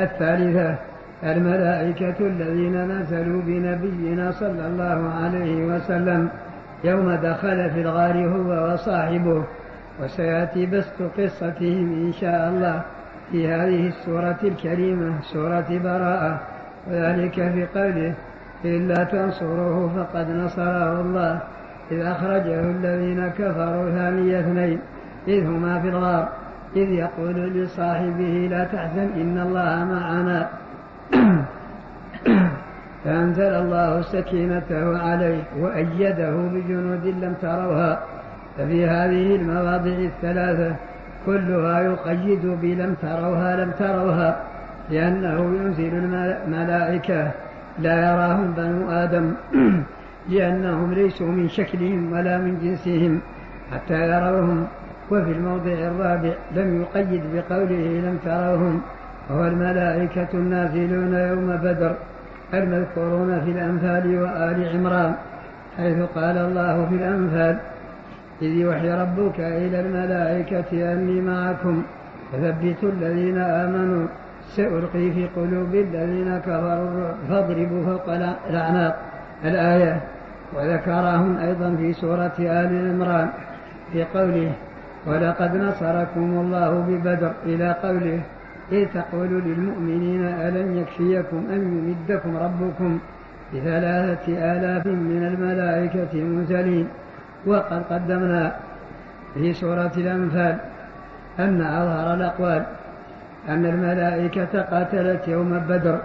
الثالثة 0.00 0.91
الملائكة 1.24 2.14
الذين 2.20 2.88
نزلوا 2.88 3.42
بنبينا 3.42 4.30
صلى 4.32 4.66
الله 4.66 5.12
عليه 5.22 5.66
وسلم 5.66 6.28
يوم 6.84 7.12
دخل 7.12 7.70
في 7.70 7.80
الغار 7.80 8.28
هو 8.28 8.72
وصاحبه 8.72 9.44
وسيأتي 10.02 10.66
بسط 10.66 11.02
قصتهم 11.18 12.06
إن 12.06 12.12
شاء 12.12 12.48
الله 12.48 12.82
في 13.30 13.48
هذه 13.48 13.88
السورة 13.88 14.38
الكريمة 14.44 15.12
سورة 15.32 15.80
براءة. 15.84 16.40
وذلك 16.90 17.34
في 17.34 17.66
قوله 17.74 18.14
إلا 18.64 19.04
تنصروه 19.04 19.90
فقد 19.96 20.30
نصره 20.30 21.00
الله. 21.00 21.40
إذ 21.90 22.00
أخرجه 22.00 22.60
الذين 22.60 23.28
كفروا 23.28 23.90
ثاني 23.90 24.40
اثنين 24.40 24.78
إذ 25.28 25.46
هما 25.46 25.80
في 25.80 25.88
الغار 25.88 26.28
إذ 26.76 26.88
يقول 26.90 27.34
لصاحبه 27.34 28.48
لا 28.50 28.64
تحزن 28.64 29.08
إن 29.16 29.38
الله 29.38 29.84
معنا. 29.84 30.48
فأنزل 33.04 33.52
الله 33.62 34.02
سكينته 34.02 34.98
عليه 35.02 35.42
وأيده 35.60 36.30
بجنود 36.30 37.06
لم 37.06 37.34
تروها 37.42 38.02
ففي 38.58 38.86
هذه 38.86 39.36
المواضع 39.36 39.90
الثلاثة 39.90 40.76
كلها 41.26 41.80
يقيد 41.80 42.46
بلم 42.46 42.94
تروها 43.02 43.56
لم 43.56 43.70
تروها 43.78 44.40
لأنه 44.90 45.56
ينزل 45.60 45.92
الملائكة 45.94 47.30
لا 47.78 48.10
يراهم 48.10 48.52
بنو 48.56 48.90
آدم 48.90 49.32
لأنهم 50.32 50.94
ليسوا 50.94 51.26
من 51.26 51.48
شكلهم 51.48 52.12
ولا 52.12 52.38
من 52.38 52.58
جنسهم 52.62 53.20
حتى 53.72 53.94
يروهم 53.94 54.66
وفي 55.10 55.32
الموضع 55.32 55.72
الرابع 55.72 56.32
لم 56.56 56.82
يقيد 56.82 57.22
بقوله 57.34 58.00
لم 58.06 58.18
تروهم 58.24 58.82
وهو 59.32 59.46
الملائكة 59.46 60.28
النازلون 60.34 61.14
يوم 61.14 61.56
بدر 61.56 61.94
المذكورون 62.54 63.40
في 63.44 63.50
الأنفال 63.50 64.22
وآل 64.22 64.68
عمران 64.74 65.14
حيث 65.76 65.96
قال 66.14 66.36
الله 66.38 66.86
في 66.88 66.94
الأنفال 66.94 67.56
إذ 68.42 68.48
يوحي 68.48 68.90
ربك 68.90 69.40
إلى 69.40 69.80
الملائكة 69.80 70.92
أني 70.92 71.20
معكم 71.20 71.82
فثبتوا 72.32 72.90
الذين 72.90 73.38
آمنوا 73.38 74.06
سألقي 74.56 75.10
في 75.10 75.26
قلوب 75.36 75.74
الذين 75.74 76.38
كفروا 76.38 77.08
فاضربوا 77.28 77.84
فوق 77.84 78.08
الأعناق 78.50 78.96
الآية 79.44 80.00
وذكرهم 80.54 81.38
أيضا 81.38 81.76
في 81.76 81.92
سورة 81.92 82.32
آل 82.38 82.90
عمران 82.90 83.28
في 83.92 84.04
قوله 84.04 84.52
ولقد 85.06 85.56
نصركم 85.56 86.40
الله 86.40 86.70
ببدر 86.88 87.32
إلى 87.46 87.76
قوله 87.82 88.20
إذ 88.72 88.86
تقول 88.94 89.28
للمؤمنين 89.28 90.24
ألم 90.24 90.78
يكفيكم 90.78 91.46
أن 91.52 91.60
يمدكم 91.60 92.36
ربكم 92.36 92.98
بثلاثة 93.54 94.26
آلاف 94.28 94.86
من 94.86 95.22
الملائكة 95.34 96.14
منزلين 96.14 96.88
وقد 97.46 97.82
قدمنا 97.90 98.56
في 99.34 99.52
سورة 99.52 99.92
الأنفال 99.96 100.56
أن 101.38 101.60
أظهر 101.60 102.14
الأقوال 102.14 102.62
أن 103.48 103.66
الملائكة 103.66 104.62
قاتلت 104.62 105.28
يوم 105.28 105.58
بدر 105.68 105.98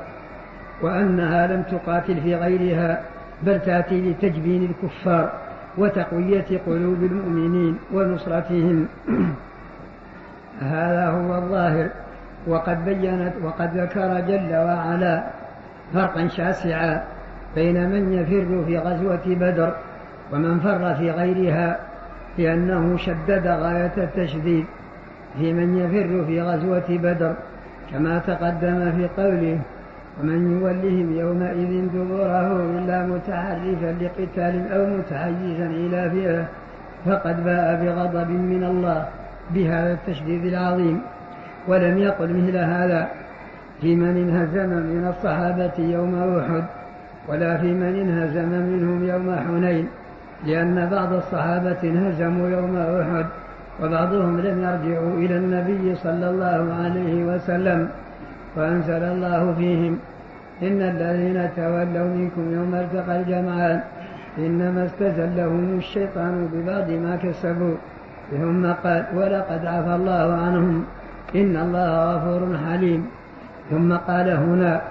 وأنها 0.81 1.47
لم 1.47 1.61
تقاتل 1.61 2.21
في 2.21 2.35
غيرها 2.35 3.01
بل 3.43 3.59
تأتي 3.59 4.11
لتجبين 4.11 4.69
الكفار 4.69 5.31
وتقوية 5.77 6.61
قلوب 6.65 7.03
المؤمنين 7.03 7.77
ونصرتهم. 7.93 8.87
هذا 10.61 11.07
هو 11.07 11.35
الظاهر. 11.35 11.89
وقد 12.47 12.85
بينت 12.85 13.33
وقد 13.43 13.77
ذكر 13.77 14.19
جل 14.19 14.55
وعلا 14.55 15.23
فرقا 15.93 16.27
شاسعا 16.27 17.03
بين 17.55 17.89
من 17.89 18.13
يفر 18.13 18.63
في 18.65 18.77
غزوة 18.77 19.25
بدر 19.25 19.73
ومن 20.33 20.59
فر 20.59 20.95
في 20.95 21.11
غيرها 21.11 21.79
لأنه 22.37 22.97
شدد 22.97 23.47
غاية 23.47 23.93
التشديد 23.97 24.65
في 25.39 25.53
من 25.53 25.77
يفر 25.77 26.25
في 26.25 26.41
غزوة 26.41 26.85
بدر 26.89 27.33
كما 27.91 28.19
تقدم 28.19 28.91
في 28.91 29.21
قوله 29.21 29.59
ومن 30.21 30.51
يولهم 30.51 31.19
يومئذ 31.19 31.87
دبره 31.93 32.79
إلا 32.79 33.05
متحرفا 33.05 33.95
لقتال 34.01 34.71
أو 34.71 34.97
متحيزا 34.97 35.65
إلى 35.65 36.09
فئة 36.09 36.45
فقد 37.05 37.43
باء 37.43 37.85
بغضب 37.85 38.29
من 38.29 38.63
الله 38.63 39.05
بهذا 39.51 39.93
التشديد 39.93 40.45
العظيم. 40.45 41.01
ولم 41.67 41.97
يقل 41.97 42.29
مثل 42.33 42.57
هذا 42.57 43.07
في 43.81 43.95
من 43.95 44.17
انهزم 44.17 44.69
من 44.69 45.13
الصحابة 45.17 45.73
يوم 45.77 46.39
أحد 46.39 46.63
ولا 47.29 47.57
في 47.57 47.73
من 47.73 47.95
انهزم 47.95 48.49
منهم 48.49 49.07
يوم 49.09 49.35
حنين 49.47 49.87
لأن 50.45 50.89
بعض 50.91 51.13
الصحابة 51.13 51.77
انهزموا 51.83 52.49
يوم 52.49 52.77
أحد 52.77 53.25
وبعضهم 53.83 54.39
لم 54.39 54.57
يرجعوا 54.63 55.13
إلى 55.13 55.37
النبي 55.37 55.95
صلى 55.95 56.29
الله 56.29 56.73
عليه 56.83 57.23
وسلم 57.25 57.89
وأنزل 58.55 59.03
الله 59.03 59.53
فيهم 59.57 59.99
إن 60.61 60.81
الذين 60.81 61.49
تولوا 61.55 62.07
منكم 62.17 62.53
يوم 62.53 62.75
التقى 62.75 63.19
الجمعان 63.19 63.81
إنما 64.37 64.85
استزلهم 64.85 65.77
الشيطان 65.77 66.49
ببعض 66.53 66.89
ما 66.91 67.15
كسبوا 67.15 67.75
ثم 68.31 68.65
قال 68.65 69.05
ولقد 69.15 69.65
عفى 69.65 69.95
الله 69.95 70.33
عنهم. 70.33 70.85
إن 71.35 71.57
الله 71.57 72.15
غفور 72.15 72.57
حليم. 72.57 73.05
ثم 73.69 73.93
قال 73.93 74.29
هنا 74.29 74.81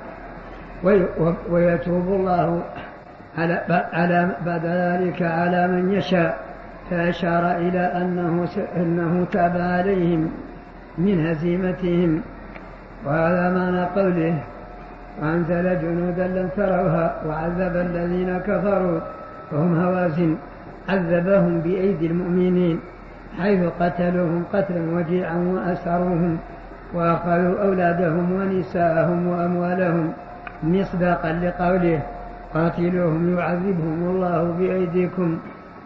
ويتوب 1.51 2.07
الله 2.09 2.63
على 3.39 3.63
على 3.93 4.31
بعد 4.47 4.65
ذلك 4.65 5.23
على 5.23 5.69
من 5.69 5.93
يشاء. 5.93 6.39
فأشار 6.91 7.57
إلى 7.57 7.81
أنه 7.81 8.49
أنه 8.77 9.27
تاب 9.33 9.57
عليهم 9.57 10.31
من 10.99 11.27
هزيمتهم. 11.27 12.21
وهذا 13.07 13.45
معنى 13.55 13.85
قوله 13.85 14.35
وأنزل 15.23 15.81
جنودا 15.83 16.27
لم 16.27 16.49
تروها 16.57 17.07
وعذب 17.27 17.77
الذين 17.77 18.39
كفروا 18.39 19.01
وهم 19.53 19.81
هوازن. 19.81 20.37
عذبهم 20.89 21.61
بأيدي 21.61 22.07
المؤمنين. 22.07 22.81
حيث 23.39 23.61
قتلوهم 23.81 24.45
قتلا 24.53 24.81
وجيعا 24.95 25.37
وأسروهم 25.37 26.39
وأخذوا 26.95 27.63
أولادهم 27.63 28.33
ونساءهم 28.33 29.27
وأموالهم 29.27 30.13
مصداقا 30.63 31.33
لقوله 31.33 32.03
قاتلوهم 32.55 33.39
يعذبهم 33.39 34.03
الله 34.11 34.55
بأيديكم 34.59 35.39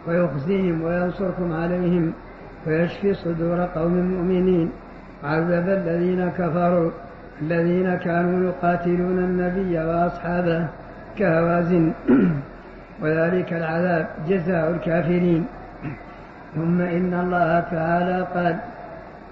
ويخزيهم 0.07 0.81
وينصركم 0.81 1.53
عليهم 1.53 2.13
ويشفي 2.67 3.13
صدور 3.13 3.59
قوم 3.75 3.93
مؤمنين 3.93 4.69
عذب 5.23 5.69
الذين 5.69 6.29
كفروا 6.37 6.91
الذين 7.41 7.95
كانوا 7.95 8.49
يقاتلون 8.49 9.17
النبي 9.17 9.77
وأصحابه 9.77 10.67
كهوازن 11.17 11.91
وذلك 13.01 13.53
العذاب 13.53 14.07
جزاء 14.29 14.71
الكافرين. 14.71 15.45
ثم 16.55 16.81
إن 16.81 17.13
الله 17.13 17.59
تعالى 17.71 18.25
قال 18.35 18.55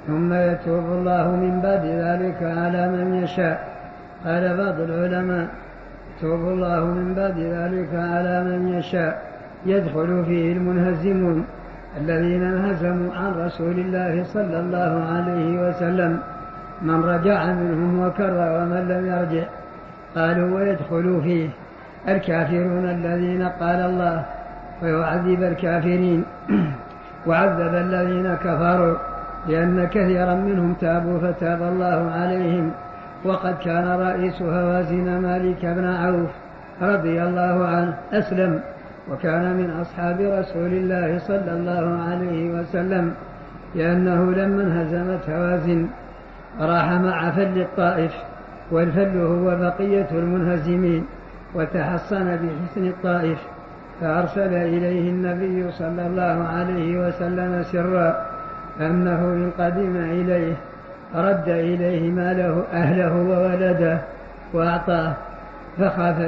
ثم 0.08 0.34
يتوب 0.34 0.86
الله 0.92 1.28
من 1.28 1.60
بعد 1.64 1.86
ذلك 1.86 2.44
على 2.44 2.88
من 2.90 3.24
يشاء. 3.24 3.68
قال 4.26 4.58
بعض 4.58 4.80
العلماء 4.80 5.48
يتوب 6.18 6.40
الله 6.40 6.86
من 6.86 7.14
بعد 7.14 7.38
ذلك 7.40 7.90
على 7.94 8.44
من 8.44 8.78
يشاء. 8.78 9.22
يدخل 9.66 10.24
فيه 10.26 10.54
المنهزمون 10.54 11.46
الذين 12.02 12.44
انهزموا 12.44 13.14
عن 13.14 13.46
رسول 13.46 13.80
الله 13.80 14.24
صلى 14.24 14.60
الله 14.60 15.06
عليه 15.14 15.70
وسلم. 15.70 16.20
من 16.82 17.04
رجع 17.04 17.46
منهم 17.46 18.08
وكر 18.08 18.34
ومن 18.56 18.88
لم 18.88 19.06
يرجع. 19.06 19.48
قالوا 20.16 20.56
ويدخل 20.56 21.22
فيه 21.24 21.50
الكافرون 22.08 22.86
الذين 22.86 23.44
قال 23.44 23.80
الله 23.80 24.26
ويعذب 24.82 25.44
الكافرين. 25.44 26.24
وعذب 27.28 27.76
الذين 27.76 28.36
كفروا 28.36 28.96
لأن 29.48 29.88
كثيرا 29.88 30.34
منهم 30.34 30.74
تابوا 30.74 31.20
فتاب 31.20 31.62
الله 31.62 32.12
عليهم. 32.12 32.72
وقد 33.26 33.56
كان 33.66 33.88
رئيس 33.88 34.42
هوازن 34.42 35.22
مالك 35.22 35.66
بن 35.66 35.86
عوف 35.86 36.30
رضي 36.82 37.24
الله 37.24 37.66
عنه 37.68 37.94
أسلم 38.14 38.60
وكان 39.12 39.54
من 39.54 39.80
أصحاب 39.82 40.22
رسول 40.22 40.74
الله 40.74 41.20
صلى 41.20 41.52
الله 41.52 42.04
عليه 42.10 42.52
وسلم 42.52 43.14
لأنه 43.76 44.32
لما 44.32 44.64
انهزمت 44.64 45.30
هوازن 45.30 45.88
راح 46.60 46.92
مع 46.92 47.32
فل 47.32 47.62
الطائف 47.62 48.14
والفل 48.72 49.18
هو 49.18 49.56
بقية 49.56 50.08
المنهزمين 50.12 51.06
وتحصن 51.56 52.26
بحسن 52.26 52.88
الطائف. 52.88 53.40
فأرسل 54.02 54.54
إليه 54.54 55.10
النبي 55.10 55.72
صلى 55.72 56.08
الله 56.08 56.48
عليه 56.54 57.08
وسلم 57.08 57.64
سرا 57.64 58.26
أنه 58.82 59.20
إن 59.20 59.52
قدم 59.60 59.96
إليه 59.96 60.54
رد 61.16 61.50
إليه 61.50 62.12
ماله 62.12 62.64
أهله 62.74 63.14
وولده 63.14 63.98
وأعطاه 64.54 65.14
فخاف 65.78 66.20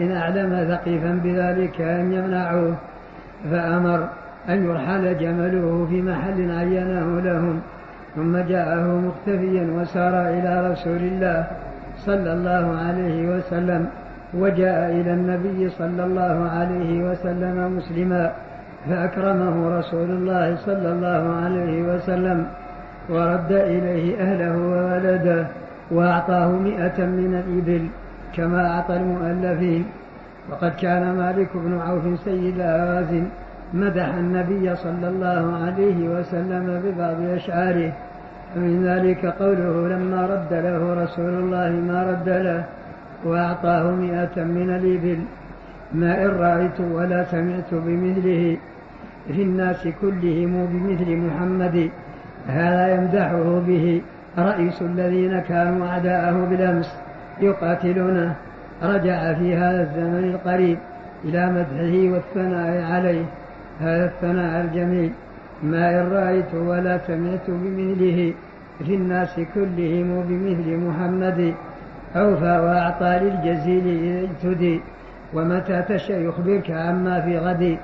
إن 0.00 0.12
أعلم 0.16 0.66
ثقيفا 0.68 1.20
بذلك 1.24 1.80
أن 1.80 2.12
يمنعوه 2.12 2.74
فأمر 3.50 4.08
أن 4.48 4.64
يرحل 4.64 5.18
جمله 5.18 5.86
في 5.90 6.02
محل 6.02 6.50
عينه 6.50 7.20
لهم 7.20 7.60
ثم 8.16 8.36
جاءه 8.36 8.86
مختفيا 8.86 9.68
وسار 9.76 10.28
إلى 10.28 10.70
رسول 10.72 10.96
الله 10.96 11.46
صلى 11.98 12.32
الله 12.32 12.78
عليه 12.86 13.36
وسلم. 13.36 13.88
وجاء 14.34 14.90
إلى 14.90 15.12
النبي 15.12 15.70
صلى 15.70 16.04
الله 16.04 16.48
عليه 16.50 17.10
وسلم 17.10 17.76
مسلما 17.76 18.32
فأكرمه 18.90 19.78
رسول 19.78 20.10
الله 20.10 20.56
صلى 20.56 20.92
الله 20.92 21.36
عليه 21.44 21.82
وسلم 21.82 22.46
ورد 23.08 23.52
إليه 23.52 24.20
أهله 24.20 24.58
وولده 24.58 25.46
وأعطاه 25.90 26.48
مئة 26.48 26.98
من 27.06 27.42
الإبل 27.42 27.86
كما 28.36 28.70
أعطى 28.70 28.96
المؤلفين. 28.96 29.84
وقد 30.50 30.72
كان 30.80 31.14
مالك 31.16 31.48
بن 31.54 31.80
عوف 31.80 32.20
سيد 32.24 32.60
هوازن 32.60 33.24
مدح 33.74 34.14
النبي 34.14 34.76
صلى 34.76 35.08
الله 35.08 35.56
عليه 35.64 36.08
وسلم 36.08 36.82
ببعض 36.84 37.16
أشعاره. 37.36 37.92
ومن 38.56 38.84
ذلك 38.86 39.26
قوله 39.26 39.88
لما 39.88 40.26
رد 40.26 40.52
له 40.52 41.04
رسول 41.04 41.28
الله 41.28 41.70
ما 41.70 42.02
رد 42.10 42.28
له 42.28 42.64
وأعطاه 43.24 43.90
مئة 43.90 44.44
من 44.44 44.70
الإبل. 44.70 45.18
ما 45.94 46.24
إن 46.24 46.30
رأيت 46.30 46.80
ولا 46.80 47.24
سمعت 47.24 47.70
بمثله. 47.72 48.56
في 49.28 49.42
الناس 49.42 49.88
كلهم 50.02 50.66
بمثل 50.66 51.16
محمد. 51.16 51.90
هذا 52.48 52.94
يمدحه 52.94 53.62
به. 53.66 54.02
رئيس 54.38 54.82
الذين 54.82 55.40
كانوا 55.40 55.86
أعداءه 55.86 56.46
بالأمس 56.50 56.94
يقاتلونه. 57.40 58.34
رجع 58.82 59.34
في 59.34 59.56
هذا 59.56 59.82
الزمن 59.82 60.34
القريب 60.34 60.78
إلى 61.24 61.46
مدحه 61.46 62.14
والثناء 62.14 62.92
عليه. 62.92 63.24
هذا 63.80 64.04
الثناء 64.04 64.64
الجميل. 64.64 65.10
ما 65.62 66.00
إن 66.00 66.12
رأيت 66.12 66.54
ولا 66.54 66.98
سمعت 66.98 67.46
بمثله. 67.48 68.34
في 68.78 68.94
الناس 68.94 69.40
كلهم 69.54 70.24
بمثل 70.28 70.76
محمد. 70.76 71.54
أوفى 72.16 72.58
وأعطى 72.58 73.18
للجزيل 73.22 73.86
إذا 73.86 74.28
اجتدي 74.28 74.80
ومتى 75.34 75.82
تشاء 75.88 76.20
يخبرك 76.20 76.70
عما 76.70 77.20
في 77.20 77.38
غد. 77.38 77.76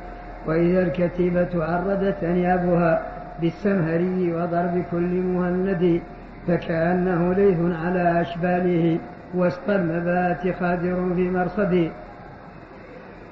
وإذا 0.47 0.83
الكتيبة 0.83 1.65
عردت 1.65 2.25
أنيابها 2.25 3.03
بالسمهري 3.41 4.33
وضرب 4.33 4.85
كل 4.91 5.13
مهند 5.23 6.01
فكأنه 6.49 7.35
ليث 7.35 7.59
على 7.85 8.21
أشباله 8.21 8.99
وسط 9.35 9.71
المبات 9.71 10.55
خادر 10.61 10.97
في 11.17 11.31
مرصد. 11.31 11.91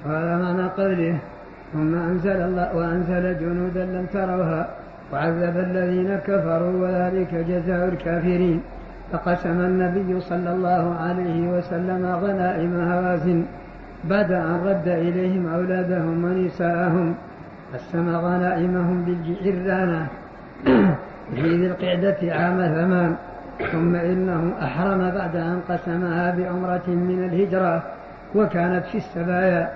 وهذا 0.05 0.37
معنى 0.37 0.69
قوله؟ 0.69 1.17
ثم 1.73 1.95
أنزل 1.95 2.41
الله 2.41 2.75
وأنزل 2.75 3.39
جنودا 3.39 3.85
لم 3.85 4.05
تروها 4.13 4.67
وعذب 5.13 5.57
الذين 5.57 6.15
كفروا 6.27 6.81
وذلك 6.81 7.35
جزاء 7.35 7.89
الكافرين. 7.89 8.61
فقسم 9.13 9.59
النبي 9.59 10.19
صلى 10.19 10.51
الله 10.51 10.95
عليه 10.99 11.57
وسلم 11.57 12.05
غنائم 12.23 12.91
هوازن 12.91 13.45
بعد 14.03 14.31
أن 14.31 14.61
رد 14.65 14.87
إليهم 14.87 15.53
أولادهم 15.53 16.23
ونساءهم. 16.25 17.15
قسم 17.73 18.15
غنائمهم 18.15 19.05
بالجعرانة 19.05 20.07
في 21.35 21.57
ذي 21.57 21.67
القعدة 21.67 22.17
عام 22.21 22.57
ثمان 22.57 23.15
ثم 23.71 23.95
إنه 23.95 24.53
أحرم 24.61 25.11
بعد 25.11 25.35
أن 25.35 25.61
قسمها 25.69 26.31
بعمرة 26.31 26.87
من 26.87 27.29
الهجرة 27.29 27.83
وكانت 28.35 28.85
في 28.85 28.97
السبايا 28.97 29.69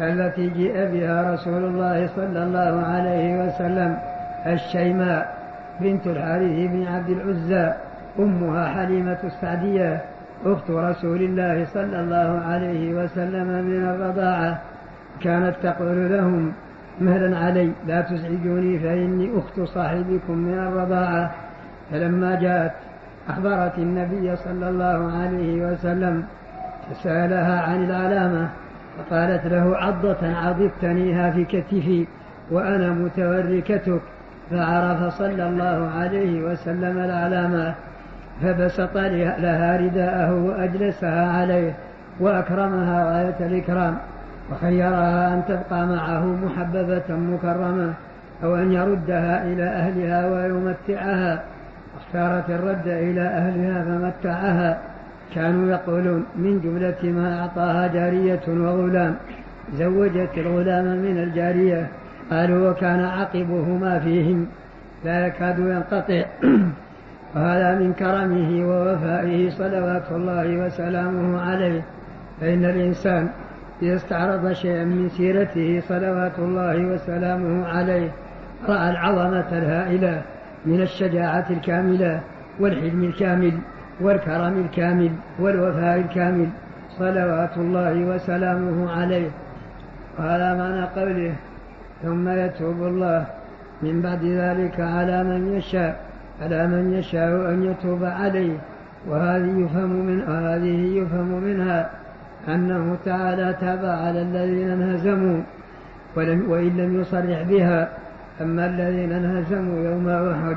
التي 0.00 0.48
جيء 0.48 0.74
بها 0.74 1.34
رسول 1.34 1.64
الله 1.64 2.06
صلى 2.06 2.42
الله 2.44 2.86
عليه 2.86 3.46
وسلم 3.46 3.98
الشيماء 4.46 5.36
بنت 5.80 6.06
الحارث 6.06 6.70
بن 6.70 6.86
عبد 6.86 7.10
العزى. 7.10 7.72
أمها 8.18 8.68
حليمة 8.68 9.18
السعدية 9.24 10.02
أخت 10.46 10.70
رسول 10.70 11.22
الله 11.22 11.66
صلى 11.74 12.00
الله 12.00 12.42
عليه 12.46 12.94
وسلم 12.94 13.46
من 13.46 13.84
الرضاعة 13.84 14.60
كانت 15.20 15.54
تقول 15.62 16.12
لهم 16.12 16.52
مهلا 17.00 17.38
علي 17.38 17.70
لا 17.86 18.00
تزعجوني 18.00 18.78
فإني 18.78 19.30
أخت 19.38 19.60
صاحبكم 19.60 20.38
من 20.38 20.58
الرضاعة. 20.58 21.30
فلما 21.90 22.40
جاءت 22.40 22.72
أخبرت 23.28 23.78
النبي 23.78 24.36
صلى 24.36 24.68
الله 24.68 25.12
عليه 25.12 25.66
وسلم 25.66 26.24
فسألها 26.90 27.62
عن 27.62 27.84
العلامة 27.84 28.48
فقالت 28.98 29.46
له 29.46 29.76
عضة 29.76 30.36
عضدتنيها 30.36 31.30
في 31.30 31.44
كتفي 31.44 32.06
وأنا 32.50 32.90
متوركتك. 32.90 34.00
فعرف 34.50 35.14
صلى 35.14 35.48
الله 35.48 35.90
عليه 35.98 36.42
وسلم 36.42 36.98
العلامة 36.98 37.74
فبسط 38.42 38.96
لها 38.96 39.76
رداءه 39.76 40.34
وأجلسها 40.34 41.32
عليه 41.40 41.72
وأكرمها 42.20 43.04
غاية 43.04 43.46
الإكرام 43.48 43.96
وخيرها 44.52 45.34
أن 45.34 45.42
تبقى 45.48 45.86
معه 45.86 46.26
محببة 46.26 47.02
مكرمة 47.08 47.92
أو 48.44 48.54
أن 48.54 48.72
يردها 48.72 49.44
إلى 49.44 49.62
أهلها 49.62 50.26
ويمتعها. 50.26 51.42
اختارت 52.00 52.50
الرد 52.50 52.86
إلى 52.86 53.20
أهلها 53.20 53.84
فمتعها 53.84 54.78
كانوا 55.34 55.70
يقولون 55.70 56.24
من 56.36 56.60
جملة 56.60 57.12
ما 57.12 57.40
أعطاها 57.40 57.86
جارية 57.86 58.42
وغلام. 58.48 59.14
زوجت 59.78 60.30
الغلام 60.36 60.84
من 60.84 61.22
الجارية 61.22 61.86
قالوا 62.30 62.70
وكان 62.70 63.04
عقبهما 63.04 63.98
فيهم 63.98 64.46
لا 65.04 65.26
يكاد 65.26 65.58
ينقطع. 65.58 66.22
وهذا 67.34 67.78
من 67.78 67.92
كرمه 67.92 68.68
ووفائه 68.68 69.50
صلوات 69.50 70.02
الله 70.10 70.66
وسلامه 70.66 71.40
عليه. 71.40 71.82
فإن 72.40 72.64
الإنسان 72.64 73.28
إذا 73.82 73.96
استعرض 73.96 74.52
شيئا 74.52 74.84
من 74.84 75.08
سيرته 75.08 75.82
صلوات 75.88 76.38
الله 76.38 76.86
وسلامه 76.86 77.66
عليه 77.66 78.10
رأى 78.68 78.90
العظمة 78.90 79.58
الهائلة 79.58 80.22
من 80.66 80.82
الشجاعة 80.82 81.46
الكاملة 81.50 82.20
والحلم 82.60 83.04
الكامل 83.04 83.52
والكرم 84.00 84.60
الكامل 84.60 85.10
والوفاء 85.38 86.00
الكامل 86.00 86.48
صلوات 86.98 87.56
الله 87.56 88.04
وسلامه 88.04 88.92
عليه. 88.92 89.30
وهذا 90.18 90.54
معنى 90.54 90.84
قوله 90.84 91.34
ثم 92.02 92.28
يتوب 92.28 92.82
الله 92.82 93.26
من 93.82 94.02
بعد 94.02 94.24
ذلك 94.24 94.80
على 94.80 95.24
من 95.24 95.54
يشاء 95.56 96.03
على 96.44 96.66
من 96.66 96.92
يشاء 96.92 97.50
أن 97.50 97.64
يتوب 97.64 98.04
عليه 98.04 98.56
وهذه 99.08 99.58
يفهم 99.64 99.90
من 99.90 100.20
وهذه 100.28 100.98
يفهم 100.98 101.42
منها 101.44 101.90
أنه 102.48 102.96
تعالى 103.04 103.54
تاب 103.60 103.84
على 103.84 104.22
الذين 104.22 104.70
انهزموا 104.70 105.40
ولم 106.16 106.50
وإن 106.50 106.76
لم 106.76 107.00
يصرح 107.00 107.42
بها 107.42 107.88
أما 108.40 108.66
الذين 108.66 109.12
انهزموا 109.12 109.78
يوم 109.78 110.08
أحد 110.08 110.56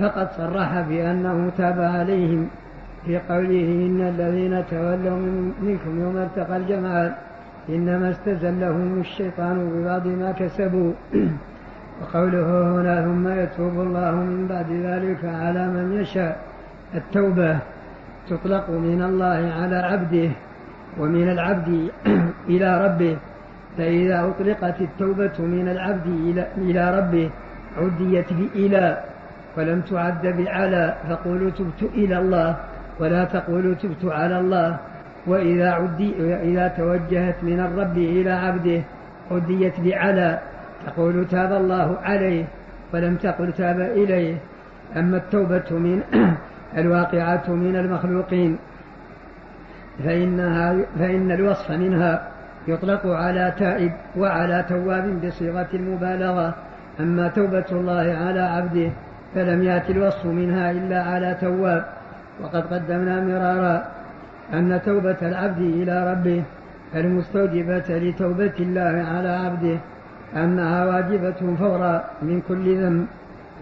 فقد 0.00 0.28
صرح 0.30 0.80
بأنه 0.80 1.50
تاب 1.58 1.80
عليهم 1.80 2.48
في 3.06 3.18
قوله 3.18 3.86
إن 3.86 4.00
الذين 4.00 4.64
تولوا 4.70 5.18
منكم 5.62 6.00
يوم 6.00 6.16
التقى 6.16 6.56
الجمعان 6.56 7.12
إنما 7.68 8.10
استزلهم 8.10 9.00
الشيطان 9.00 9.70
ببعض 9.70 10.06
ما 10.06 10.32
كسبوا. 10.32 10.92
وقوله 12.00 12.48
هنا 12.74 13.02
ثم 13.04 13.28
يتوب 13.28 13.80
الله 13.80 14.10
من 14.14 14.46
بعد 14.50 14.70
ذلك 14.70 15.24
على 15.24 15.66
من 15.68 16.00
يشاء. 16.00 16.36
التوبة 16.94 17.58
تطلق 18.28 18.70
من 18.70 19.02
الله 19.02 19.52
على 19.60 19.76
عبده 19.76 20.30
ومن 20.98 21.28
العبد 21.28 21.90
إلى 22.52 22.84
ربه. 22.84 23.16
فإذا 23.78 24.28
أطلقت 24.28 24.80
التوبة 24.80 25.38
من 25.38 25.68
العبد 25.68 26.06
إلى 26.58 26.98
ربه 26.98 27.30
عديت 27.78 28.32
بإلى 28.32 28.98
ولم 29.56 29.80
تعد 29.80 30.26
بعلى 30.26 30.94
فقولوا 31.08 31.50
تبت 31.50 31.82
إلى 31.94 32.18
الله 32.18 32.56
ولا 33.00 33.24
تقولوا 33.24 33.74
تبت 33.74 34.04
على 34.04 34.40
الله. 34.40 34.76
وإذا 35.26 35.70
عدي 35.70 36.12
إذا 36.42 36.68
توجهت 36.68 37.34
من 37.42 37.60
الرب 37.60 37.98
إلى 37.98 38.30
عبده 38.30 38.80
عديت 39.30 39.80
بعلى 39.80 40.38
تقول 40.86 41.26
تاب 41.30 41.52
الله 41.52 41.96
عليه 42.02 42.44
ولم 42.94 43.16
تقل 43.16 43.52
تاب 43.52 43.80
إليه. 43.80 44.36
أما 44.96 45.16
التوبة 45.16 45.70
من 45.70 46.02
الواقعة 46.80 47.50
من 47.50 47.76
المخلوقين 47.76 48.58
فإنها 50.04 50.76
فإن 50.98 51.30
الوصف 51.32 51.70
منها 51.70 52.28
يطلق 52.68 53.06
على 53.06 53.52
تائب 53.58 53.92
وعلى 54.16 54.64
تواب 54.68 55.26
بصيغة 55.26 55.68
المبالغة. 55.74 56.54
أما 57.00 57.28
توبة 57.28 57.64
الله 57.72 58.16
على 58.26 58.40
عبده 58.40 58.90
فلم 59.34 59.62
يأتي 59.62 59.92
الوصف 59.92 60.26
منها 60.26 60.70
إلا 60.70 61.02
على 61.02 61.36
تواب. 61.40 61.84
وقد 62.42 62.74
قدمنا 62.74 63.20
مرارا 63.20 63.84
أن 64.52 64.80
توبة 64.84 65.16
العبد 65.22 65.60
إلى 65.60 66.12
ربه 66.12 66.42
المستوجبة 66.94 67.84
لتوبة 67.88 68.54
الله 68.60 69.06
على 69.14 69.28
عبده. 69.28 69.78
أنها 70.36 70.86
واجبة 70.86 71.56
فورا 71.58 72.04
من 72.22 72.42
كل 72.48 72.82
ذنب 72.82 73.06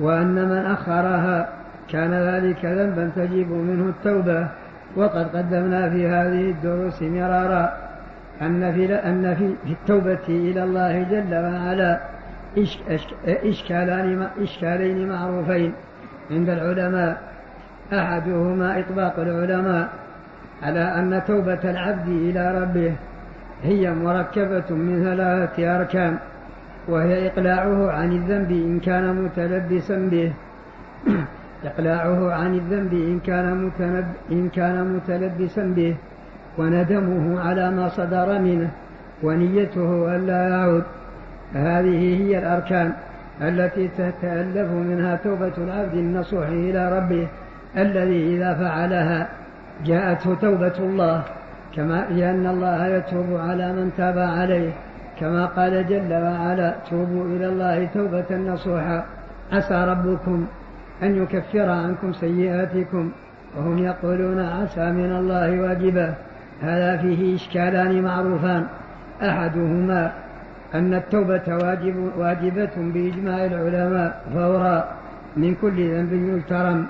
وأن 0.01 0.35
من 0.35 0.67
أخرها 0.73 1.49
كان 1.91 2.15
ذلك 2.15 2.65
ذنبا 2.65 3.11
تجب 3.17 3.51
منه 3.51 3.89
التوبة. 3.89 4.49
وقد 4.97 5.37
قدمنا 5.37 5.91
في 5.91 6.07
هذه 6.07 6.51
الدروس 6.51 7.03
مرارا 7.03 7.73
أن 8.43 8.73
في 8.73 8.95
أن 8.95 9.35
في 9.35 9.73
التوبة 9.73 10.29
إلى 10.29 10.65
الله 10.65 11.03
جل 11.03 11.35
وعلا 11.35 12.01
إشكالان 13.27 14.29
إشكالين 14.43 15.09
معروفين 15.09 15.73
عند 16.31 16.49
العلماء. 16.49 17.17
أحدهما 17.93 18.79
إطلاق 18.79 19.19
العلماء 19.19 19.89
على 20.62 20.81
أن 20.81 21.23
توبة 21.27 21.71
العبد 21.71 22.09
إلى 22.09 22.62
ربه 22.62 22.93
هي 23.62 23.91
مركبة 23.91 24.71
من 24.71 25.05
ثلاثة 25.05 25.77
أركان. 25.77 26.19
وهي 26.89 27.26
إقلاعه 27.26 27.91
عن 27.91 28.12
الذنب 28.12 28.51
إن 28.51 28.80
كان 28.80 29.14
متلبسا 29.24 29.97
به. 29.97 30.32
إقلاعه 31.64 32.32
عن 32.32 32.55
الذنب 32.55 32.93
إن 32.93 33.20
كان, 33.26 33.70
إن 34.32 34.49
كان 34.49 34.76
متلبسا 34.95 35.64
به. 35.76 35.95
وندمه 36.59 37.41
على 37.41 37.70
ما 37.70 37.89
صدر 37.89 38.39
منه. 38.39 38.70
ونيته 39.22 40.16
ألا 40.16 40.49
يعود. 40.49 40.85
هذه 41.55 42.22
هي 42.22 42.39
الأركان 42.39 42.93
التي 43.43 43.89
تتألف 43.89 44.70
منها 44.70 45.16
توبة 45.24 45.53
العبد 45.59 45.95
النصوح 45.95 46.47
إلى 46.47 46.99
ربه 46.99 47.26
الذي 47.76 48.37
إذا 48.37 48.55
فعلها 48.55 49.28
جاءته 49.87 50.35
توبة 50.35 50.78
الله. 50.78 51.22
كما 51.76 52.07
لأن 52.11 52.47
الله 52.47 52.87
يتوب 52.87 53.26
على 53.37 53.72
من 53.72 53.91
تاب 53.97 54.18
عليه. 54.18 54.72
كما 55.21 55.47
قال 55.47 55.87
جل 55.89 56.12
وعلا 56.12 56.75
توبوا 56.91 57.25
إلى 57.25 57.47
الله 57.47 57.89
توبة 57.95 58.37
نصوحا. 58.37 59.05
عسى 59.53 59.85
ربكم 59.85 60.47
أن 61.03 61.23
يكفر 61.23 61.71
عنكم 61.71 62.12
سيئاتكم. 62.12 63.11
وهم 63.57 63.79
يقولون 63.79 64.41
عسى 64.41 64.93
من 64.93 65.12
الله 65.12 65.61
واجبا. 65.61 66.15
هذا 66.62 66.97
فيه 66.97 67.37
إشكالان 67.37 68.03
معروفان. 68.03 68.67
أحدهما 69.23 70.12
أن 70.75 70.95
التوبة 70.95 71.43
واجب 71.49 72.11
واجبة 72.19 72.71
بإجماع 72.77 73.45
العلماء 73.45 74.23
فورا. 74.35 74.85
من 75.37 75.55
كل 75.55 75.95
ذنب 75.95 76.12
يجترم 76.12 76.87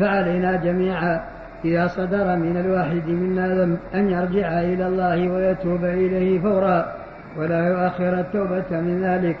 فعلينا 0.00 0.56
جميعا 0.56 1.20
إذا 1.64 1.86
صدر 1.86 2.36
من 2.36 2.56
الواحد 2.56 3.08
منا 3.08 3.54
ذنب 3.54 3.78
أن 3.94 4.10
يرجع 4.10 4.60
إلى 4.60 4.86
الله 4.86 5.28
ويتوب 5.28 5.84
إليه 5.84 6.40
فورا. 6.40 6.97
ولا 7.38 7.68
يؤخر 7.68 8.20
التوبة 8.20 8.80
من 8.80 9.02
ذلك 9.02 9.36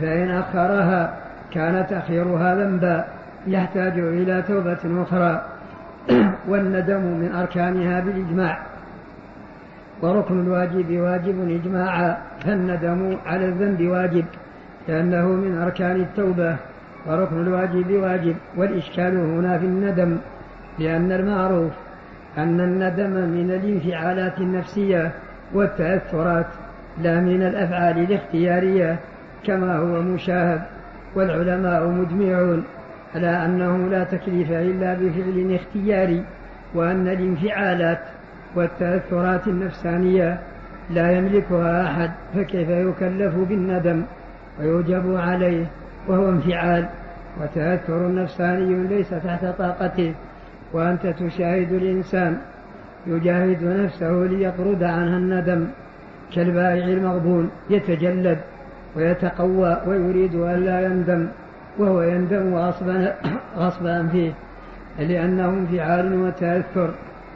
فإن 0.00 0.30
أخرها 0.30 1.14
كان 1.50 1.86
تأخيرها 1.86 2.54
ذنبا 2.54 3.04
يحتاج 3.46 3.98
إلى 3.98 4.42
توبة 4.48 5.02
أخرى. 5.02 5.42
والندم 6.48 7.00
من 7.00 7.32
أركانها 7.34 8.00
بالإجماع. 8.00 8.58
وركن 10.02 10.40
الواجب 10.40 11.00
واجب 11.00 11.60
إجماعا 11.64 12.16
فالندم 12.44 13.16
على 13.26 13.44
الذنب 13.44 13.88
واجب 13.88 14.24
لأنه 14.88 15.26
من 15.26 15.58
أركان 15.62 15.96
التوبة. 15.96 16.56
وركن 17.06 17.40
الواجب 17.40 17.92
واجب 17.92 18.36
والإشكال 18.56 19.16
هنا 19.16 19.58
في 19.58 19.66
الندم 19.66 20.16
لأن 20.78 21.12
المعروف 21.12 21.72
أن 22.38 22.60
الندم 22.60 23.10
من 23.10 23.50
الانفعالات 23.50 24.38
النفسية 24.38 25.10
والتأثرات 25.54 26.46
لا 26.98 27.20
من 27.20 27.42
الأفعال 27.42 27.98
الاختيارية 27.98 28.98
كما 29.44 29.76
هو 29.76 30.02
مشاهد 30.02 30.62
والعلماء 31.14 31.88
مجمعون 31.88 32.64
على 33.14 33.44
أنه 33.44 33.88
لا 33.88 34.04
تكليف 34.04 34.52
إلا 34.52 34.94
بفعل 34.94 35.54
اختياري 35.54 36.24
وأن 36.74 37.08
الانفعالات 37.08 37.98
والتأثرات 38.56 39.46
النفسانية 39.46 40.38
لا 40.90 41.12
يملكها 41.12 41.86
أحد 41.86 42.10
فكيف 42.34 42.68
يكلف 42.68 43.34
بالندم 43.34 44.02
ويوجب 44.60 45.16
عليه 45.16 45.66
وهو 46.08 46.28
انفعال؟ 46.28 46.88
وتأثر 47.40 48.14
نفساني 48.14 48.88
ليس 48.88 49.10
تحت 49.10 49.44
طاقته 49.44 50.14
وأنت 50.72 51.06
تشاهد 51.06 51.72
الإنسان 51.72 52.36
يجاهد 53.06 53.64
نفسه 53.64 54.12
ليطرد 54.12 54.82
عنها 54.82 55.18
الندم. 55.18 55.66
كالبائع 56.32 56.84
المغبون 56.84 57.50
يتجلد 57.70 58.38
ويتقوى 58.96 59.80
ويريد 59.86 60.34
أن 60.34 60.64
لا 60.64 60.80
يندم 60.86 61.26
وهو 61.78 62.02
يندم 62.02 62.54
غصبا 62.54 63.14
غصبا 63.62 64.08
فيه 64.12 64.32
لأنه 64.98 65.48
انفعال 65.48 66.22
وتأثر 66.22 66.90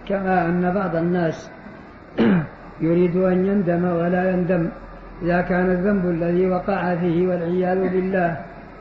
كما 0.09 0.47
أن 0.47 0.73
بعض 0.75 0.97
الناس 0.97 1.51
يريد 2.81 3.17
أن 3.17 3.47
يندم 3.47 3.85
ولا 3.85 4.31
يندم. 4.31 4.69
إذا 5.23 5.41
كان 5.41 5.71
الذنب 5.71 6.07
الذي 6.07 6.51
وقع 6.51 6.95
فيه 6.95 7.29
والعياذ 7.29 7.89
بالله 7.89 8.37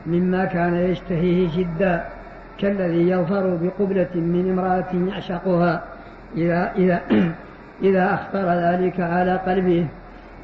مما 0.06 0.44
كان 0.44 0.74
يشتهيه 0.74 1.48
جدا 1.56 2.04
كالذي 2.58 3.10
يظفر 3.10 3.58
بقبلة 3.62 4.14
من 4.14 4.50
امرأة 4.52 5.10
يعشقها 5.12 5.82
إذا 6.36 6.72
إذا 6.76 7.00
إذا 7.88 8.14
أخطر 8.14 8.46
ذلك 8.48 9.00
على 9.00 9.36
قلبه 9.36 9.86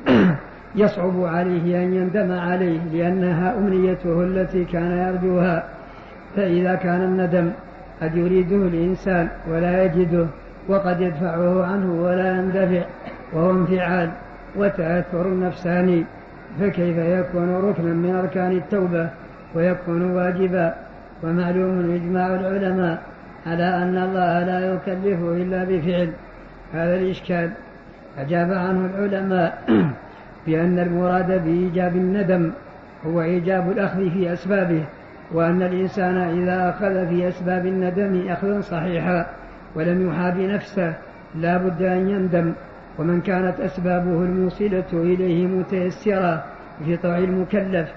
يصعب 0.82 1.24
عليه 1.24 1.82
أن 1.82 1.94
يندم 1.94 2.32
عليه 2.32 2.80
لأنها 2.92 3.58
أمنيته 3.58 4.22
التي 4.22 4.64
كان 4.64 4.90
يرجوها 4.98 5.64
فإذا 6.36 6.74
كان 6.74 7.00
الندم 7.00 7.50
قد 8.02 8.16
يريده 8.16 8.56
الإنسان 8.56 9.28
ولا 9.50 9.84
يجده 9.84 10.26
وقد 10.68 11.00
يدفعه 11.00 11.64
عنه 11.64 12.02
ولا 12.02 12.36
يندفع 12.36 12.82
وهو 13.32 13.50
انفعال 13.50 14.10
وتأثر 14.56 15.40
نفساني 15.40 16.04
فكيف 16.60 16.96
يكون 16.96 17.54
ركنا 17.54 17.92
من 17.94 18.14
أركان 18.14 18.52
التوبة 18.52 19.08
ويكون 19.54 20.02
واجبا؟ 20.02 20.74
ومعلوم 21.22 21.94
إجماع 21.94 22.26
العلماء 22.26 23.02
على 23.46 23.64
أن 23.82 23.96
الله 23.96 24.44
لا 24.44 24.74
يكلف 24.74 25.20
إلا 25.22 25.64
بفعل. 25.64 26.10
هذا 26.74 26.94
الإشكال. 26.94 27.50
أجاب 28.18 28.52
عنه 28.52 28.86
العلماء 28.94 29.62
بأن 30.46 30.78
المراد 30.78 31.44
بإيجاب 31.44 31.96
الندم 31.96 32.50
هو 33.06 33.22
إيجاب 33.22 33.70
الأخذ 33.70 34.10
في 34.10 34.32
أسبابه 34.32 34.84
وأن 35.32 35.62
الإنسان 35.62 36.16
إذا 36.16 36.70
أخذ 36.70 37.08
في 37.08 37.28
أسباب 37.28 37.66
الندم 37.66 38.28
أخذا 38.28 38.60
صحيحا 38.60 39.26
ولم 39.74 40.10
يحاب 40.10 40.38
نفسه 40.38 40.94
لا 41.34 41.56
بد 41.56 41.82
أن 41.82 42.08
يندم. 42.08 42.52
ومن 42.98 43.20
كانت 43.20 43.60
أسبابه 43.60 44.22
الموصلة 44.22 44.84
إليه 44.92 45.46
متيسرة 45.46 46.44
في 46.84 46.96
طوع 46.96 47.18
المكلف 47.18 47.88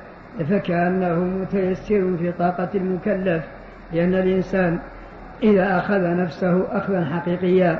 فكأنه 0.49 1.16
متيسر 1.20 2.18
في 2.18 2.32
طاقة 2.39 2.70
المكلف 2.76 3.43
لأن 3.93 4.14
الإنسان 4.14 4.80
إذا 5.43 5.78
أخذ 5.78 6.18
نفسه 6.18 6.78
أخذا 6.78 7.05
حقيقيا. 7.05 7.80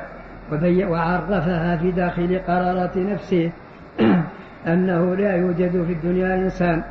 وعرفها 0.52 1.76
في 1.76 1.90
داخل 1.90 2.40
قرارات 2.46 2.96
نفسه 2.96 3.50
أنه 4.72 5.14
لا 5.14 5.36
يوجد 5.36 5.84
في 5.86 5.92
الدنيا 5.92 6.34
إنسان 6.34 6.82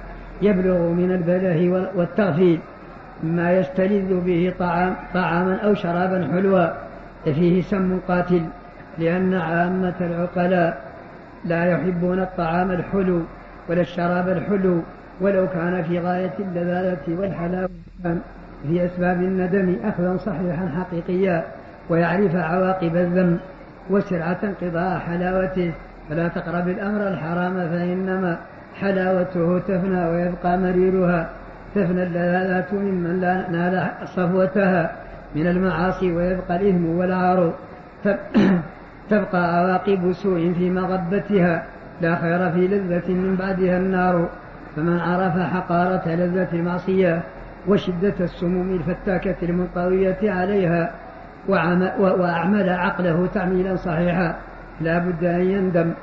يبلغ 0.41 0.77
من 0.77 1.11
البله 1.11 1.89
والتغفيل 1.95 2.59
ما 3.23 3.51
يستلذ 3.51 4.19
به 4.25 4.53
طعام 4.59 4.95
طعاما 5.13 5.55
أو 5.55 5.73
شرابا 5.73 6.27
حلوا. 6.31 6.67
فيه 7.25 7.61
سم 7.61 7.99
قاتل 8.07 8.41
لأن 8.97 9.33
عامة 9.33 9.93
العقلاء 10.01 10.81
لا 11.45 11.65
يحبون 11.65 12.19
الطعام 12.19 12.71
الحلو 12.71 13.21
ولا 13.69 13.81
الشراب 13.81 14.29
الحلو 14.29 14.81
ولو 15.21 15.47
كان 15.47 15.83
في 15.83 15.99
غاية 15.99 16.33
اللذاذة 16.39 17.19
والحلاوة 17.19 17.69
في 18.67 18.85
أسباب 18.85 19.21
الندم 19.21 19.75
أخذا 19.83 20.17
صحيحا 20.17 20.69
حقيقيا. 20.79 21.43
ويعرف 21.89 22.35
عواقب 22.35 22.95
الذنب 22.95 23.39
وسرعة 23.89 24.37
انقضاء 24.43 24.99
حلاوته. 24.99 25.71
فلا 26.09 26.27
تقرب 26.27 26.67
الأمر 26.67 27.07
الحرام 27.07 27.53
فإنما 27.53 28.37
حلاوته 28.81 29.59
تفنى 29.59 30.05
ويبقى 30.05 30.57
مريرها. 30.57 31.29
تفنى 31.75 32.03
اللذاذات 32.03 32.73
ممن 32.73 33.19
لا 33.21 33.49
نال 33.49 33.87
صفوتها 34.05 34.91
من 35.35 35.47
المعاصي 35.47 36.11
ويبقى 36.11 36.55
الإثم 36.55 36.85
والعار. 36.85 37.53
تبقى 39.09 39.57
عواقب 39.57 40.11
سوء 40.11 40.53
في 40.57 40.69
مغبتها. 40.69 41.63
لا 42.01 42.15
خير 42.15 42.51
في 42.51 42.67
لذة 42.67 43.11
من 43.13 43.35
بعدها 43.35 43.77
النار. 43.77 44.29
فمن 44.75 44.99
عرف 44.99 45.39
حقارة 45.39 46.15
لذة 46.15 46.47
المعصية 46.53 47.21
وشدة 47.67 48.13
السموم 48.19 48.73
الفتاكة 48.75 49.35
المنطوية 49.43 50.31
عليها 50.31 50.91
وأعمل 51.47 52.69
عقله 52.69 53.27
تعميلا 53.27 53.75
صحيحا. 53.75 54.35
لا 54.81 54.97
بد 54.99 55.23
أن 55.23 55.41
يندم. 55.41 55.93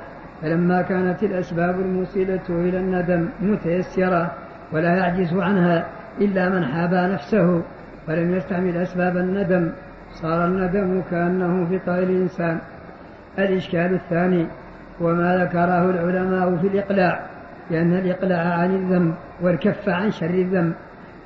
فلما 0.41 0.81
كانت 0.81 1.23
الأسباب 1.23 1.79
الموصلة 1.79 2.49
إلى 2.49 2.77
الندم 2.77 3.29
متيسرة 3.41 4.31
ولا 4.71 4.95
يعجز 4.95 5.33
عنها 5.33 5.85
إلا 6.21 6.49
من 6.49 6.65
حابى 6.65 7.13
نفسه 7.13 7.61
ولم 8.07 8.35
يستعمل 8.35 8.77
أسباب 8.77 9.17
الندم 9.17 9.71
صار 10.11 10.45
الندم 10.45 11.01
كأنه 11.11 11.65
في 11.69 11.79
طائر 11.79 12.03
الإنسان. 12.03 12.59
الإشكال 13.39 13.93
الثاني 13.93 14.47
وما 15.01 15.37
ذكره 15.37 15.89
العلماء 15.89 16.55
في 16.55 16.67
الإقلاع 16.67 17.19
لأن 17.71 17.93
الإقلاع 17.93 18.53
عن 18.53 18.75
الذنب 18.75 19.13
والكف 19.41 19.89
عن 19.89 20.11
شر 20.11 20.29
الذنب 20.29 20.73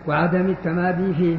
وعدم 0.08 0.46
التمادي 0.46 1.14
فيه 1.14 1.38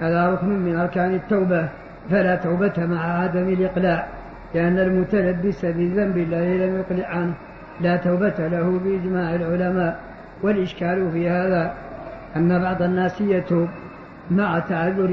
هذا 0.00 0.28
ركن 0.28 0.48
من 0.48 0.78
أركان 0.78 1.14
التوبة. 1.14 1.68
فلا 2.10 2.34
توبة 2.36 2.86
مع 2.86 3.22
عدم 3.22 3.48
الإقلاع 3.48 4.06
لأن 4.54 4.78
المتلبس 4.78 5.64
بالذنب 5.64 6.16
الذي 6.16 6.58
لم 6.58 6.76
يقلع 6.76 7.08
عنه. 7.08 7.34
لا 7.80 7.96
توبة 7.96 8.34
له 8.38 8.80
بإجماع 8.84 9.34
العلماء 9.34 10.00
والإشكال 10.42 11.10
في 11.12 11.28
هذا. 11.28 11.72
أن 12.36 12.62
بعض 12.62 12.82
الناس 12.82 13.20
يتوب 13.20 13.68
مع 14.30 14.58
تعذر 14.58 15.04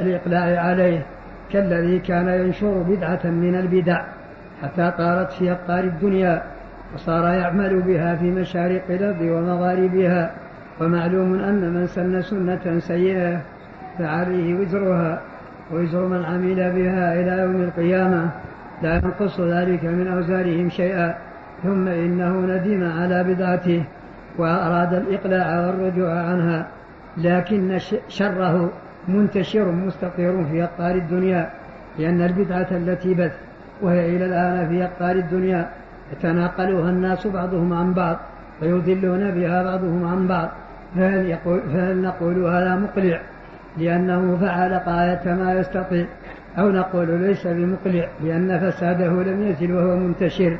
الإقلاع 0.00 0.60
عليه 0.60 1.02
كالذي 1.52 1.98
كان 1.98 2.28
ينشر 2.28 2.82
بدعة 2.82 3.20
من 3.24 3.54
البدع 3.54 4.02
حتى 4.62 4.92
طارت 4.98 5.32
في 5.32 5.52
أقطار 5.52 5.84
الدنيا 5.84 6.42
وصار 6.94 7.34
يعمل 7.34 7.82
بها 7.82 8.16
في 8.16 8.30
مشارق 8.30 8.82
الأرض 8.90 9.20
ومغاربها. 9.20 10.30
ومعلوم 10.80 11.34
أن 11.34 11.74
من 11.74 11.86
سن 11.86 12.22
سنة 12.22 12.78
سيئة 12.78 13.40
فعليه 13.98 14.54
وزرها. 14.54 15.20
ووزر 15.72 16.06
من 16.08 16.24
عمل 16.24 16.54
بها 16.54 17.20
إلى 17.20 17.42
يوم 17.42 17.62
القيامة 17.62 18.30
لا 18.82 18.94
ينقص 18.94 19.40
ذلك 19.40 19.84
من 19.84 20.08
أوزارهم 20.08 20.70
شيئا 20.70 21.14
ثم 21.62 21.88
إنه 21.88 22.40
ندم 22.40 22.90
على 23.00 23.24
بدعته 23.24 23.84
وأراد 24.38 24.94
الإقلاع 24.94 25.66
والرجوع 25.66 26.12
عنها 26.12 26.66
لكن 27.16 27.78
شره 28.08 28.70
منتشر 29.08 29.72
مستقر 29.72 30.44
في 30.50 30.64
أقطار 30.64 30.94
الدنيا 30.94 31.50
لأن 31.98 32.22
البدعة 32.22 32.66
التي 32.70 33.14
بث 33.14 33.32
وهي 33.82 34.16
إلى 34.16 34.26
الآن 34.26 34.68
في 34.68 34.84
أقطار 34.84 35.16
الدنيا 35.16 35.68
يتناقلها 36.12 36.90
الناس 36.90 37.26
بعضهم 37.26 37.72
عن 37.72 37.92
بعض 37.92 38.16
ويضلون 38.62 39.30
بها 39.30 39.62
بعضهم 39.62 40.06
عن 40.06 40.26
بعض 40.26 40.48
فهل, 40.96 41.26
يقول 41.26 41.60
فهل 41.60 42.02
نقول 42.02 42.44
هذا 42.44 42.76
مقلع؟ 42.76 43.20
لأنه 43.78 44.38
فعل 44.40 44.80
غاية 44.86 45.34
ما 45.34 45.54
يستطيع 45.54 46.06
أو 46.58 46.70
نقول 46.70 47.20
ليس 47.20 47.46
بمقلع 47.46 48.08
لأن 48.24 48.60
فساده 48.60 49.06
لم 49.06 49.46
يزل 49.48 49.72
وهو 49.72 49.96
منتشر 49.96 50.56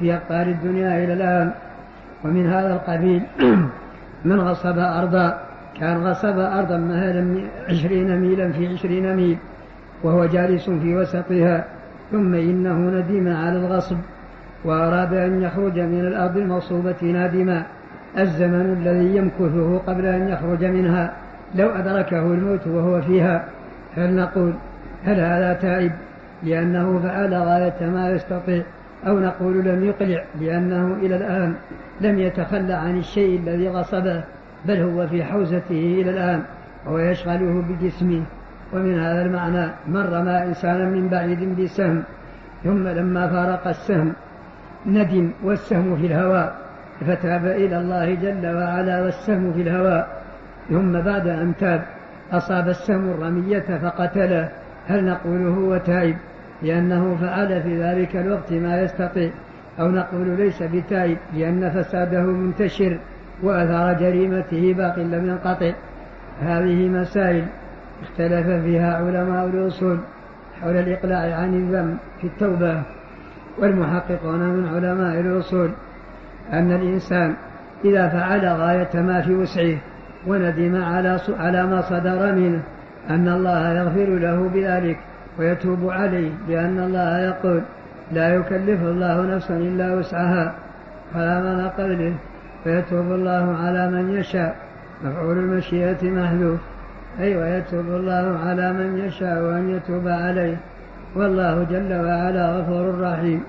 في 0.00 0.14
أقطار 0.14 0.46
الدنيا 0.46 1.04
إلى 1.04 1.12
الآن. 1.12 1.52
ومن 2.24 2.46
هذا 2.46 2.74
القبيل 2.74 3.22
من 4.24 4.40
غصب 4.40 4.78
أرضا 4.78 5.40
كان 5.80 5.96
غصب 5.96 6.38
أرضا 6.38 6.76
مهلا 6.76 7.40
عشرين 7.68 8.20
ميلا 8.20 8.52
في 8.52 8.68
عشرين 8.68 9.16
ميل 9.16 9.36
وهو 10.02 10.24
جالس 10.24 10.70
في 10.70 10.96
وسطها 10.96 11.64
ثم 12.12 12.34
إنه 12.34 12.72
ندم 12.72 13.36
على 13.36 13.56
الغصب 13.58 13.96
وأراد 14.64 15.14
أن 15.14 15.42
يخرج 15.42 15.80
من 15.80 16.00
الأرض 16.00 16.36
المغصوبة 16.36 17.02
نادما 17.02 17.62
الزمن 18.18 18.78
الذي 18.80 19.16
يمكثه 19.16 19.78
قبل 19.78 20.06
أن 20.06 20.28
يخرج 20.28 20.64
منها. 20.64 21.12
لو 21.54 21.68
أدركه 21.70 22.18
الموت 22.18 22.66
وهو 22.66 23.02
فيها 23.02 23.44
هل 23.96 24.16
نقول 24.16 24.52
هل 25.04 25.20
هذا 25.20 25.52
تائب 25.52 25.92
لأنه 26.42 27.00
فعل 27.02 27.34
غاية 27.34 27.90
ما 27.90 28.10
يستطيع؟ 28.10 28.62
أو 29.06 29.18
نقول 29.18 29.64
لم 29.64 29.84
يقلع 29.84 30.24
لأنه 30.40 30.96
إلى 31.02 31.16
الآن 31.16 31.54
لم 32.00 32.18
يتخلى 32.18 32.72
عن 32.72 32.98
الشيء 32.98 33.40
الذي 33.40 33.68
غصبه 33.68 34.22
بل 34.64 34.76
هو 34.76 35.06
في 35.06 35.24
حوزته 35.24 35.98
إلى 36.00 36.10
الآن 36.10 36.42
وهو 36.86 36.98
يشغله 36.98 37.64
بجسمه. 37.68 38.22
ومن 38.72 38.98
هذا 38.98 39.22
المعنى 39.22 39.70
من 39.86 40.00
رمى 40.00 40.42
إنسانا 40.42 40.84
من 40.84 41.08
بعيد 41.08 41.60
بسهم 41.60 42.02
ثم 42.64 42.88
لما 42.88 43.28
فارق 43.28 43.68
السهم 43.68 44.12
ندم 44.86 45.30
والسهم 45.44 45.96
في 45.96 46.06
الهواء 46.06 46.56
فتاب 47.06 47.46
إلى 47.46 47.78
الله 47.78 48.14
جل 48.14 48.46
وعلا 48.46 49.02
والسهم 49.02 49.52
في 49.52 49.62
الهواء. 49.62 50.21
ثم 50.72 50.92
بعد 50.92 51.28
أن 51.28 51.52
تاب 51.60 51.82
أصاب 52.32 52.68
السهم 52.68 53.10
الرمية 53.10 53.78
فقتله. 53.82 54.48
هل 54.88 55.04
نقول 55.04 55.46
هو 55.46 55.76
تائب؟ 55.76 56.16
لأنه 56.62 57.16
فعل 57.20 57.62
في 57.62 57.82
ذلك 57.82 58.16
الوقت 58.16 58.52
ما 58.52 58.82
يستطيع. 58.82 59.30
أو 59.80 59.90
نقول 59.90 60.28
ليس 60.28 60.62
بتائب 60.62 61.18
لأن 61.34 61.70
فساده 61.70 62.22
منتشر 62.22 62.98
وأثار 63.42 63.92
جريمته 63.92 64.74
باق 64.74 64.98
لم 64.98 65.26
ينقطع. 65.28 65.72
هذه 66.42 66.88
مسائل 66.88 67.44
اختلف 68.02 68.46
فيها 68.46 68.96
علماء 68.96 69.46
الأصول 69.46 69.98
حول 70.62 70.76
الإقلاع 70.76 71.36
عن 71.36 71.54
الذنب 71.54 71.96
في 72.20 72.26
التوبة. 72.26 72.82
والمحققون 73.58 74.40
من 74.40 74.68
علماء 74.68 75.20
الأصول 75.20 75.70
أن 76.52 76.72
الإنسان 76.72 77.34
إذا 77.84 78.08
فعل 78.08 78.46
غاية 78.46 79.02
ما 79.02 79.22
في 79.22 79.34
وسعه 79.34 79.76
وندم 80.26 80.84
على 80.84 81.20
على 81.38 81.66
ما 81.66 81.80
صدر 81.80 82.32
منه. 82.32 82.60
أن 83.10 83.28
الله 83.28 83.72
يغفر 83.72 84.18
له 84.18 84.50
بذلك 84.54 84.98
ويتوب 85.38 85.90
عليه 85.90 86.30
لأن 86.48 86.78
الله 86.78 87.18
يقول 87.18 87.62
لا 88.12 88.34
يكلف 88.34 88.82
الله 88.82 89.34
نفسا 89.34 89.56
إلا 89.56 89.94
وسعها 89.94 90.54
فلا 91.14 91.40
من 91.40 91.68
قبله 91.78 92.14
فيتوب 92.64 93.12
الله 93.12 93.56
على 93.62 93.90
من 93.90 94.16
يشاء. 94.16 94.56
مفعول 95.04 95.38
المشيئة 95.38 96.02
محذوف. 96.02 96.60
أي 97.20 97.36
ويتوب 97.36 97.86
الله 97.86 98.38
على 98.46 98.72
من 98.72 98.98
يشاء 99.06 99.38
أن 99.38 99.70
يتوب 99.70 100.08
عليه. 100.08 100.56
والله 101.16 101.66
جل 101.70 101.92
وعلا 101.92 102.56
غفور 102.56 103.00
رحيم. 103.00 103.42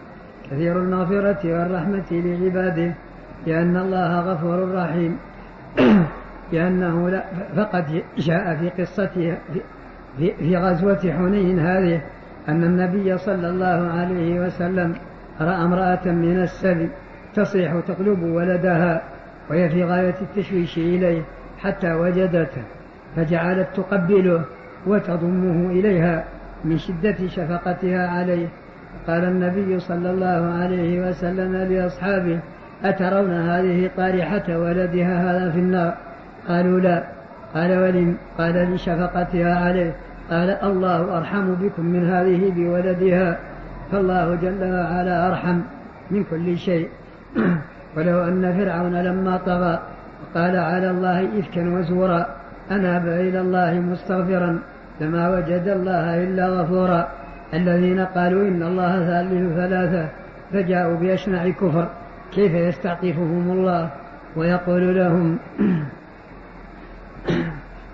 كثير 0.52 0.78
المغفرة 0.78 1.40
والرحمة 1.46 2.10
لعباده 2.12 2.92
لأن 3.48 3.78
الله 3.78 4.20
غفور 4.20 4.76
رحيم. 4.76 5.18
لأنه 6.52 7.10
لا 7.10 7.24
فقد 7.56 8.04
جاء 8.18 8.56
في 8.56 8.82
قصته 8.82 9.38
في, 10.18 10.34
في 10.40 10.58
غزوة 10.58 11.14
حنين 11.18 11.60
هذه 11.60 12.02
أن 12.50 12.64
النبي 12.64 13.18
صلى 13.18 13.50
الله 13.50 13.92
عليه 13.92 14.40
وسلم 14.40 14.96
رأى 15.42 15.56
امرأة 15.56 16.06
من 16.06 16.44
السبي 16.44 16.90
تصيح 17.36 17.74
تقلب 17.88 18.24
ولدها 18.24 19.02
وهي 19.50 19.70
في 19.70 19.84
غاية 19.84 20.16
التشويش 20.22 20.78
إليه 20.78 21.22
حتى 21.60 21.94
وجدته 21.94 22.62
فجعلت 23.16 23.68
تقبله 23.76 24.42
وتضمه 24.88 25.72
إليها 25.72 26.24
من 26.66 26.78
شدة 26.78 27.28
شفقتها 27.28 28.08
عليه. 28.08 28.48
قال 29.08 29.24
النبي 29.24 29.80
صلى 29.80 30.12
الله 30.12 30.54
عليه 30.62 31.10
وسلم 31.10 31.56
لأصحابه 31.56 32.40
أترون 32.84 33.32
هذه 33.32 33.90
طارحة 33.98 34.58
ولدها 34.58 35.32
هذا 35.32 35.52
في 35.52 35.60
النار؟ 35.60 35.98
قالوا 36.48 36.80
لا. 36.80 37.04
قال 37.56 37.78
ولم؟ 37.78 38.18
قال 38.38 38.74
لشفقتها 38.74 39.56
عليه. 39.66 39.92
قال 40.32 40.50
الله 40.50 41.18
أرحم 41.18 41.54
بكم 41.54 41.86
من 41.86 42.10
هذه 42.10 42.52
بولدها. 42.56 43.38
فالله 43.92 44.36
جل 44.36 44.64
وعلا 44.64 45.28
أرحم 45.28 45.60
من 46.12 46.24
كل 46.24 46.58
شيء. 46.58 46.90
ولو 47.98 48.24
أن 48.24 48.54
فرعون 48.58 48.96
لما 49.02 49.38
طغى 49.38 49.80
وقال 50.22 50.56
على 50.56 50.90
الله 50.90 51.40
إفكا 51.40 51.70
وزورا. 51.70 52.26
أناب 52.72 53.08
إلى 53.08 53.42
الله 53.42 53.80
مستغفرا 53.80 54.60
لما 55.02 55.30
وجد 55.30 55.68
الله 55.68 56.24
إلا 56.24 56.50
غفورا. 56.50 57.08
الذين 57.54 58.00
قالوا 58.00 58.48
إن 58.48 58.64
الله 58.64 59.06
ثالث 59.06 59.56
ثلاثة 59.56 60.08
فجاءوا 60.54 60.96
بأشنع 60.96 61.50
كفر. 61.50 61.88
كيف 62.36 62.54
يستعطفهم 62.54 63.52
الله؟ 63.52 63.90
ويقول 64.36 64.96
لهم 64.96 65.38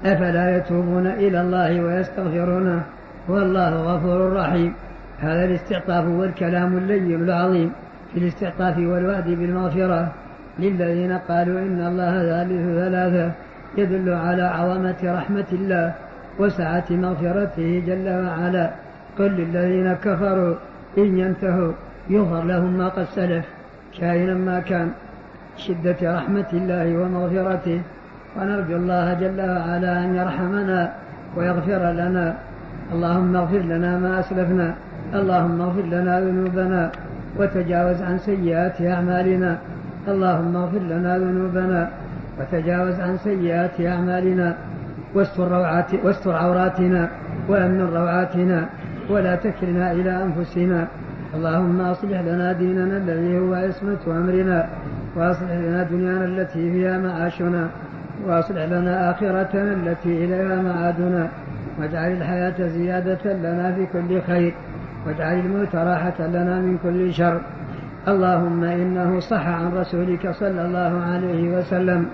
أفلا 0.06 0.58
يتوبون 0.58 1.08
إلى 1.08 1.42
الله 1.42 1.82
ويستغفرونه 1.82 2.82
والله 3.28 3.70
غفور 3.70 4.34
رحيم. 4.34 4.74
هذا 5.20 5.46
الاستعطاف 5.46 6.06
والكلام 6.08 6.78
اللين 6.78 7.24
العظيم 7.24 7.72
في 8.14 8.20
الاستعطاف 8.20 8.78
والوعد 8.78 9.28
بالمغفرة. 9.30 10.12
للذين 10.60 11.12
قالوا 11.30 11.60
إن 11.60 11.88
الله 11.88 12.14
ثالث 12.30 12.64
ثلاثة 12.80 13.32
يدل 13.78 14.14
على 14.14 14.44
عظمة 14.44 14.98
رحمة 15.04 15.50
الله 15.54 15.94
وسعة 16.40 16.86
مغفرته 16.90 17.84
جل 17.88 18.10
وعلا. 18.26 18.70
قل 19.18 19.32
للذين 19.32 19.94
كفروا 19.94 20.56
إن 20.98 21.20
ينتهوا 21.20 21.72
يغفر 22.10 22.44
لهم 22.44 22.78
ما 22.78 22.88
قد 22.88 23.06
سلف. 23.16 23.46
كائنا 24.00 24.34
ما 24.34 24.60
كان. 24.60 24.92
شدة 25.58 25.98
رحمة 26.18 26.50
الله 26.54 26.98
ومغفرته. 26.98 27.82
ونرجو 28.38 28.76
الله 28.82 29.14
جل 29.14 29.40
وعلا 29.42 29.92
أن 30.04 30.10
يرحمنا 30.16 30.80
ويغفر 31.38 31.82
لنا. 32.02 32.28
اللهم 32.94 33.36
اغفر 33.36 33.64
لنا 33.74 33.92
ما 34.04 34.20
أسلفنا. 34.20 34.74
اللهم 35.20 35.62
اغفر 35.62 35.86
لنا 35.96 36.20
ذنوبنا. 36.20 36.92
وتجاوز 37.38 38.02
عن 38.02 38.18
سيئات 38.18 38.82
أعمالنا. 38.82 39.52
اللهم 40.08 40.56
اغفر 40.56 40.84
لنا 40.94 41.18
ذنوبنا. 41.18 41.82
وتجاوز 42.40 43.00
عن 43.00 43.18
سيئات 43.18 43.82
أعمالنا. 43.82 44.48
واستر, 45.16 45.52
واستر 46.04 46.36
عوراتنا. 46.36 47.10
وأمن 47.50 47.82
روعاتنا. 47.98 48.60
ولا 49.10 49.36
تكلنا 49.36 49.92
إلى 49.92 50.12
أنفسنا. 50.26 50.88
اللهم 51.36 51.82
أصلح 51.82 52.20
لنا 52.30 52.54
ديننا 52.54 52.98
الذي 52.98 53.40
هو 53.40 53.54
عصمة 53.54 54.04
أمرنا. 54.08 54.60
وأصلح 55.16 55.52
لنا 55.66 55.84
دنيانا 55.84 56.26
التي 56.26 56.72
فيها 56.72 56.98
معاشنا. 56.98 57.68
وأصلح 58.28 58.64
لنا 58.64 59.12
آخرتنا 59.12 59.74
التي 59.74 60.26
إليها 60.26 60.62
معادنا 60.62 61.28
واجعل 61.80 62.12
الحياة 62.12 62.68
زيادة 62.68 63.34
لنا 63.34 63.76
في 63.76 63.86
كل 63.94 64.22
خير 64.22 64.54
واجعل 65.08 65.40
الموت 65.40 65.76
راحة 65.76 66.28
لنا 66.28 66.62
من 66.62 66.78
كل 66.84 67.14
شر. 67.14 67.42
اللهم 68.08 68.64
إنه 68.64 69.20
صح 69.20 69.48
عن 69.48 69.72
رسولك 69.78 70.32
صلى 70.32 70.66
الله 70.66 71.02
عليه 71.04 71.58
وسلم 71.58 72.06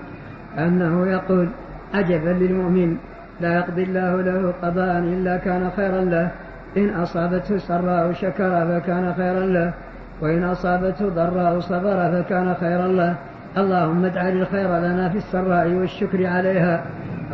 أنه 0.58 1.06
يقول 1.06 1.48
عجبا 1.94 2.30
للمؤمن 2.30 2.96
لا 3.40 3.54
يقضي 3.54 3.82
الله 3.82 4.20
له 4.20 4.52
قضاء 4.62 4.98
إلا 4.98 5.36
كان 5.36 5.70
خيرا 5.76 6.00
له 6.04 6.30
إن 6.76 6.90
أصابته 6.90 7.58
سراء 7.58 8.12
شكر 8.12 8.52
فكان 8.66 9.14
خيرا 9.16 9.46
له 9.46 9.72
وإن 10.20 10.44
أصابته 10.44 11.08
ضراء 11.08 11.60
صبر 11.60 11.98
فكان 12.12 12.54
خيرا 12.54 12.88
له 12.88 13.14
اللهم 13.56 14.04
اجعل 14.04 14.40
الخير 14.40 14.78
لنا 14.78 15.08
في 15.08 15.18
السراء 15.18 15.68
والشكر 15.68 16.26
عليها. 16.26 16.84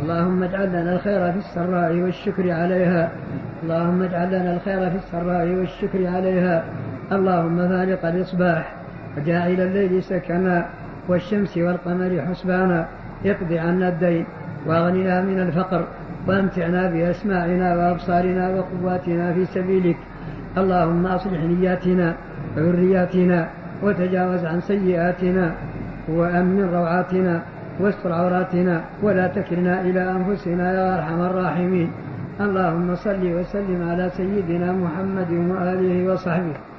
اللهم 0.01 0.43
اجعل 0.43 0.69
لنا 0.69 0.93
الخير 0.93 1.31
في 1.31 1.37
السراء 1.37 1.93
والشكر 1.95 2.51
عليها. 2.51 3.11
اللهم 3.63 4.01
اجعل 4.01 4.27
لنا 4.27 4.53
الخير 4.53 4.89
في 4.89 4.95
السراء 4.95 5.47
والشكر 5.47 6.07
عليها. 6.07 6.63
اللهم 7.11 7.57
فارق 7.69 8.05
الإصباح. 8.05 8.75
وجاعل 9.17 9.61
الليل 9.61 10.03
سكنا 10.03 10.65
والشمس 11.07 11.57
والقمر 11.57 12.21
حسبانا. 12.29 12.85
اقض 13.25 13.53
عنا 13.53 13.87
الدين 13.89 14.25
وأغننا 14.65 15.21
من 15.21 15.39
الفقر 15.39 15.87
وأمتعنا 16.27 16.89
بأسماعنا 16.89 17.75
وأبصارنا 17.75 18.49
وقواتنا 18.49 19.33
في 19.33 19.45
سبيلك. 19.45 19.97
اللهم 20.57 21.05
أصلح 21.05 21.39
نياتنا 21.43 22.13
وذرياتنا 22.57 23.47
وتجاوز 23.83 24.45
عن 24.45 24.61
سيئاتنا. 24.61 25.51
وأمن 26.07 26.69
روعاتنا 26.73 27.41
واستر 27.79 28.11
عوراتنا 28.13 28.81
ولا 29.03 29.27
تكلنا 29.27 29.81
إلى 29.81 30.01
أنفسنا 30.11 30.65
يا 30.73 30.87
أرحم 30.97 31.19
الراحمين. 31.21 31.89
اللهم 32.41 32.95
صل 32.95 33.23
وسلم 33.23 33.79
على 33.89 34.09
سيدنا 34.17 34.71
محمد 34.73 35.31
وآله 35.31 36.13
وصحبه. 36.13 36.72